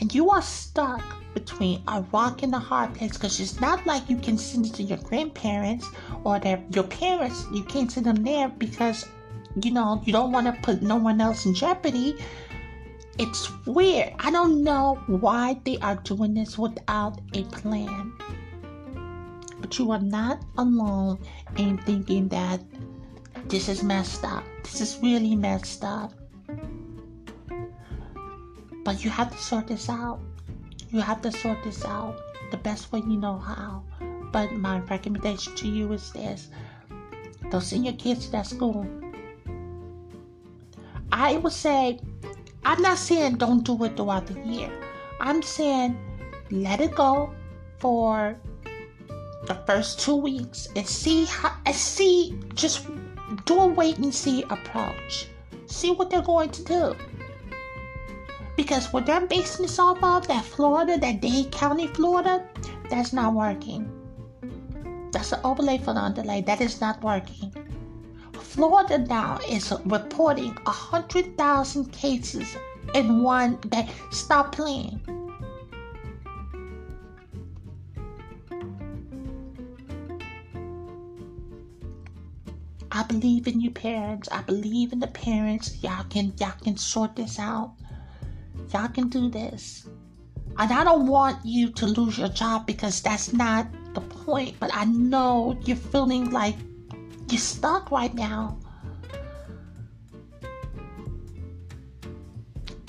And 0.00 0.14
you 0.14 0.30
are 0.30 0.42
stuck 0.42 1.02
between 1.34 1.82
a 1.86 2.02
rock 2.12 2.42
and 2.42 2.54
a 2.54 2.58
hard 2.58 2.94
place 2.94 3.12
because 3.12 3.38
it's 3.38 3.60
not 3.60 3.86
like 3.86 4.08
you 4.08 4.16
can 4.16 4.38
send 4.38 4.66
it 4.66 4.74
to 4.74 4.82
your 4.82 4.98
grandparents 4.98 5.86
or 6.24 6.38
their, 6.38 6.62
your 6.74 6.84
parents. 6.84 7.46
You 7.52 7.62
can't 7.64 7.92
send 7.92 8.06
them 8.06 8.24
there 8.24 8.48
because, 8.48 9.06
you 9.62 9.70
know, 9.70 10.02
you 10.04 10.12
don't 10.12 10.32
want 10.32 10.46
to 10.46 10.60
put 10.62 10.82
no 10.82 10.96
one 10.96 11.20
else 11.20 11.44
in 11.44 11.54
jeopardy. 11.54 12.16
It's 13.18 13.50
weird. 13.66 14.14
I 14.18 14.30
don't 14.30 14.64
know 14.64 14.98
why 15.06 15.60
they 15.64 15.76
are 15.78 15.96
doing 15.96 16.34
this 16.34 16.56
without 16.56 17.20
a 17.34 17.44
plan. 17.44 18.12
But 19.60 19.78
you 19.78 19.90
are 19.90 20.00
not 20.00 20.42
alone 20.56 21.18
in 21.58 21.76
thinking 21.76 22.28
that 22.28 22.60
this 23.46 23.68
is 23.68 23.82
messed 23.82 24.24
up. 24.24 24.44
This 24.62 24.80
is 24.80 24.98
really 25.02 25.36
messed 25.36 25.84
up. 25.84 26.14
But 28.84 29.04
you 29.04 29.10
have 29.10 29.30
to 29.30 29.38
sort 29.38 29.66
this 29.66 29.88
out. 29.88 30.20
You 30.90 31.00
have 31.00 31.22
to 31.22 31.32
sort 31.32 31.62
this 31.62 31.84
out 31.84 32.16
the 32.50 32.56
best 32.56 32.92
way 32.92 33.00
you 33.00 33.16
know 33.16 33.38
how. 33.38 33.82
But 34.32 34.52
my 34.52 34.80
recommendation 34.80 35.54
to 35.56 35.68
you 35.68 35.92
is 35.92 36.12
this 36.12 36.48
don't 37.50 37.60
send 37.60 37.84
your 37.84 37.94
kids 37.94 38.26
to 38.26 38.32
that 38.32 38.46
school. 38.46 38.86
I 41.10 41.36
would 41.36 41.52
say, 41.52 41.98
I'm 42.64 42.80
not 42.80 42.98
saying 42.98 43.36
don't 43.36 43.64
do 43.64 43.82
it 43.84 43.96
throughout 43.96 44.26
the 44.26 44.38
year. 44.40 44.70
I'm 45.20 45.42
saying 45.42 45.98
let 46.50 46.80
it 46.80 46.94
go 46.94 47.32
for 47.78 48.36
the 49.46 49.54
first 49.66 50.00
two 50.00 50.16
weeks 50.16 50.68
and 50.76 50.86
see 50.86 51.24
how 51.24 51.56
and 51.66 51.74
see 51.74 52.38
just 52.54 52.86
do 53.46 53.58
a 53.58 53.66
wait 53.66 53.98
and 53.98 54.14
see 54.14 54.44
approach. 54.44 55.28
See 55.66 55.92
what 55.92 56.10
they're 56.10 56.22
going 56.22 56.50
to 56.50 56.64
do. 56.64 56.96
Because 58.60 58.92
what 58.92 59.06
they're 59.06 59.26
basing 59.26 59.62
this 59.62 59.78
off 59.78 60.04
of, 60.04 60.28
that 60.28 60.44
Florida, 60.44 60.98
that 60.98 61.22
Dade 61.22 61.50
County, 61.50 61.86
Florida, 61.86 62.46
That's 62.90 63.14
not 63.14 63.32
working. 63.32 63.90
That's 65.12 65.32
an 65.32 65.40
overlay 65.44 65.78
for 65.78 65.94
the 65.94 66.00
underlay. 66.00 66.42
That 66.42 66.60
is 66.60 66.78
not 66.78 67.02
working. 67.02 67.54
Florida 68.34 68.98
now 68.98 69.38
is 69.48 69.72
reporting 69.86 70.54
100,000 70.64 71.90
cases 71.90 72.54
in 72.94 73.22
one 73.22 73.56
day. 73.70 73.88
Stop 74.10 74.52
playing. 74.54 75.00
I 82.92 83.04
believe 83.04 83.46
in 83.46 83.62
you 83.62 83.70
parents. 83.70 84.28
I 84.30 84.42
believe 84.42 84.92
in 84.92 85.00
the 85.00 85.06
parents. 85.06 85.82
Y'all 85.82 86.04
can 86.10 86.34
y'all 86.38 86.52
can 86.62 86.76
sort 86.76 87.16
this 87.16 87.38
out. 87.38 87.72
Y'all 88.72 88.88
can 88.88 89.08
do 89.08 89.28
this. 89.28 89.88
And 90.58 90.72
I 90.72 90.84
don't 90.84 91.06
want 91.06 91.44
you 91.44 91.70
to 91.70 91.86
lose 91.86 92.18
your 92.18 92.28
job 92.28 92.66
because 92.66 93.00
that's 93.00 93.32
not 93.32 93.66
the 93.94 94.00
point. 94.00 94.56
But 94.60 94.70
I 94.74 94.84
know 94.84 95.58
you're 95.64 95.76
feeling 95.76 96.30
like 96.30 96.56
you're 97.28 97.40
stuck 97.40 97.90
right 97.90 98.14
now. 98.14 98.58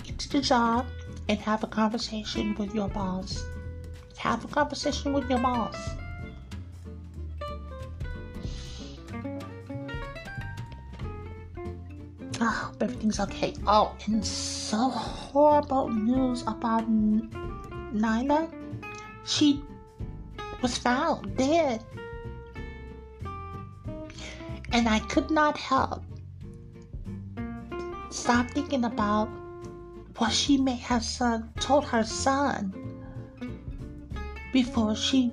Get 0.03 0.19
to 0.19 0.29
the 0.29 0.41
job 0.41 0.85
and 1.29 1.39
have 1.39 1.63
a 1.63 1.67
conversation 1.67 2.55
with 2.55 2.75
your 2.75 2.89
boss. 2.89 3.43
Have 4.17 4.43
a 4.45 4.47
conversation 4.47 5.13
with 5.13 5.29
your 5.29 5.39
boss. 5.39 5.77
Hope 12.81 12.89
everything's 12.89 13.19
okay. 13.19 13.53
Oh, 13.67 13.95
and 14.07 14.25
so 14.25 14.89
horrible 14.89 15.89
news 15.89 16.41
about 16.47 16.89
Naya. 16.89 18.47
She 19.23 19.61
was 20.63 20.79
found 20.79 21.37
dead. 21.37 21.85
And 24.71 24.89
I 24.89 24.97
could 24.97 25.29
not 25.29 25.57
help 25.57 26.01
stop 28.09 28.49
thinking 28.49 28.83
about 28.83 29.29
what 30.17 30.31
she 30.31 30.57
may 30.57 30.77
have 30.77 31.03
son, 31.03 31.53
told 31.59 31.85
her 31.85 32.03
son 32.03 32.73
before 34.51 34.95
she, 34.95 35.31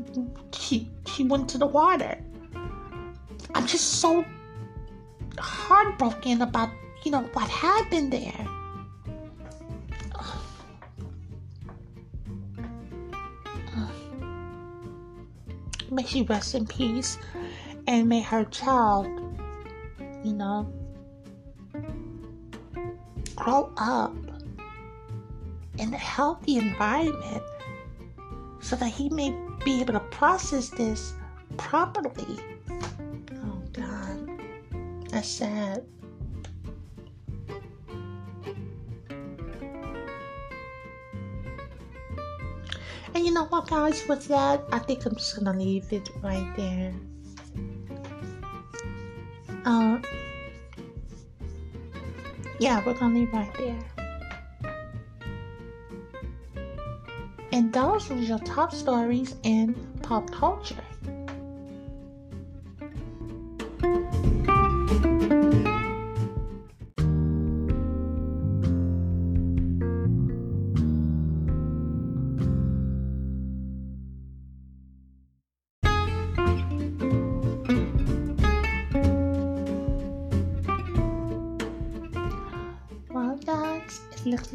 she 0.53 0.91
she 1.07 1.25
went 1.25 1.49
to 1.49 1.57
the 1.57 1.67
water. 1.67 2.19
I'm 3.55 3.67
just 3.67 4.03
so 4.03 4.23
heartbroken 5.39 6.43
about 6.43 6.69
you 7.05 7.11
know 7.11 7.23
what 7.33 7.49
happened 7.49 8.13
there. 8.13 8.47
May 15.91 16.05
she 16.05 16.23
rest 16.23 16.55
in 16.55 16.67
peace 16.67 17.19
and 17.87 18.09
may 18.09 18.21
her 18.21 18.45
child, 18.45 19.07
you 20.23 20.35
know, 20.35 20.71
grow 23.35 23.73
up 23.79 24.15
in 25.79 25.95
a 25.95 25.99
healthy 25.99 26.59
environment 26.59 27.43
so 28.61 28.77
that 28.77 28.91
he 28.91 29.09
may 29.09 29.35
be 29.65 29.81
able 29.81 29.95
to 29.95 30.01
process 30.01 30.69
this 30.69 31.15
properly. 31.57 32.39
Oh, 32.71 33.63
God. 33.73 34.29
That's 35.09 35.29
sad. 35.29 35.85
You 43.29 43.35
know 43.35 43.45
what, 43.45 43.67
guys, 43.69 44.09
with 44.09 44.27
that, 44.29 44.65
I 44.73 44.79
think 44.79 45.05
I'm 45.05 45.15
just 45.15 45.37
gonna 45.37 45.53
leave 45.53 45.93
it 45.93 46.09
right 46.23 46.51
there. 46.57 46.95
Uh, 49.67 49.99
yeah, 52.59 52.83
we're 52.87 52.95
gonna 52.95 53.15
leave 53.15 53.31
right 53.31 53.55
there. 53.59 53.85
And 57.53 57.71
those 57.71 58.09
were 58.09 58.17
your 58.17 58.39
top 58.39 58.73
stories 58.73 59.35
in 59.43 59.75
pop 60.01 60.31
culture. 60.31 60.88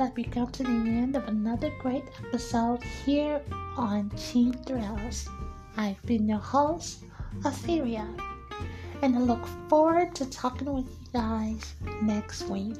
Like 0.03 0.17
we 0.17 0.23
come 0.25 0.51
to 0.51 0.63
the 0.63 0.69
end 0.69 1.15
of 1.15 1.25
another 1.29 1.71
great 1.79 2.03
episode 2.27 2.83
here 2.83 3.41
on 3.77 4.11
Cheap 4.17 4.65
Thrills. 4.65 5.29
I've 5.77 6.01
been 6.01 6.27
your 6.27 6.39
host, 6.39 7.05
Etheria, 7.39 8.05
and 9.01 9.15
I 9.15 9.19
look 9.19 9.47
forward 9.69 10.13
to 10.15 10.29
talking 10.29 10.73
with 10.73 10.87
you 10.87 11.07
guys 11.13 11.75
next 12.01 12.49
week. 12.49 12.75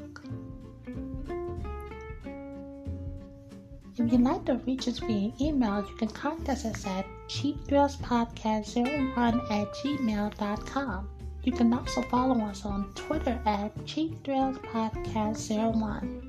If 3.98 4.12
you'd 4.12 4.20
like 4.20 4.44
to 4.48 4.56
reach 4.68 4.90
us 4.90 5.00
via 5.00 5.32
email, 5.40 5.86
you 5.88 5.96
can 5.96 6.10
contact 6.10 6.66
us 6.66 6.86
at 6.86 7.06
cheapthrillspodcast01 7.30 9.50
at 9.50 9.74
gmail.com. 9.76 11.10
You 11.44 11.54
can 11.54 11.74
also 11.74 12.02
follow 12.02 12.42
us 12.42 12.66
on 12.66 12.92
Twitter 12.96 13.40
at 13.46 13.74
cheapthrillspodcast01. 13.86 16.23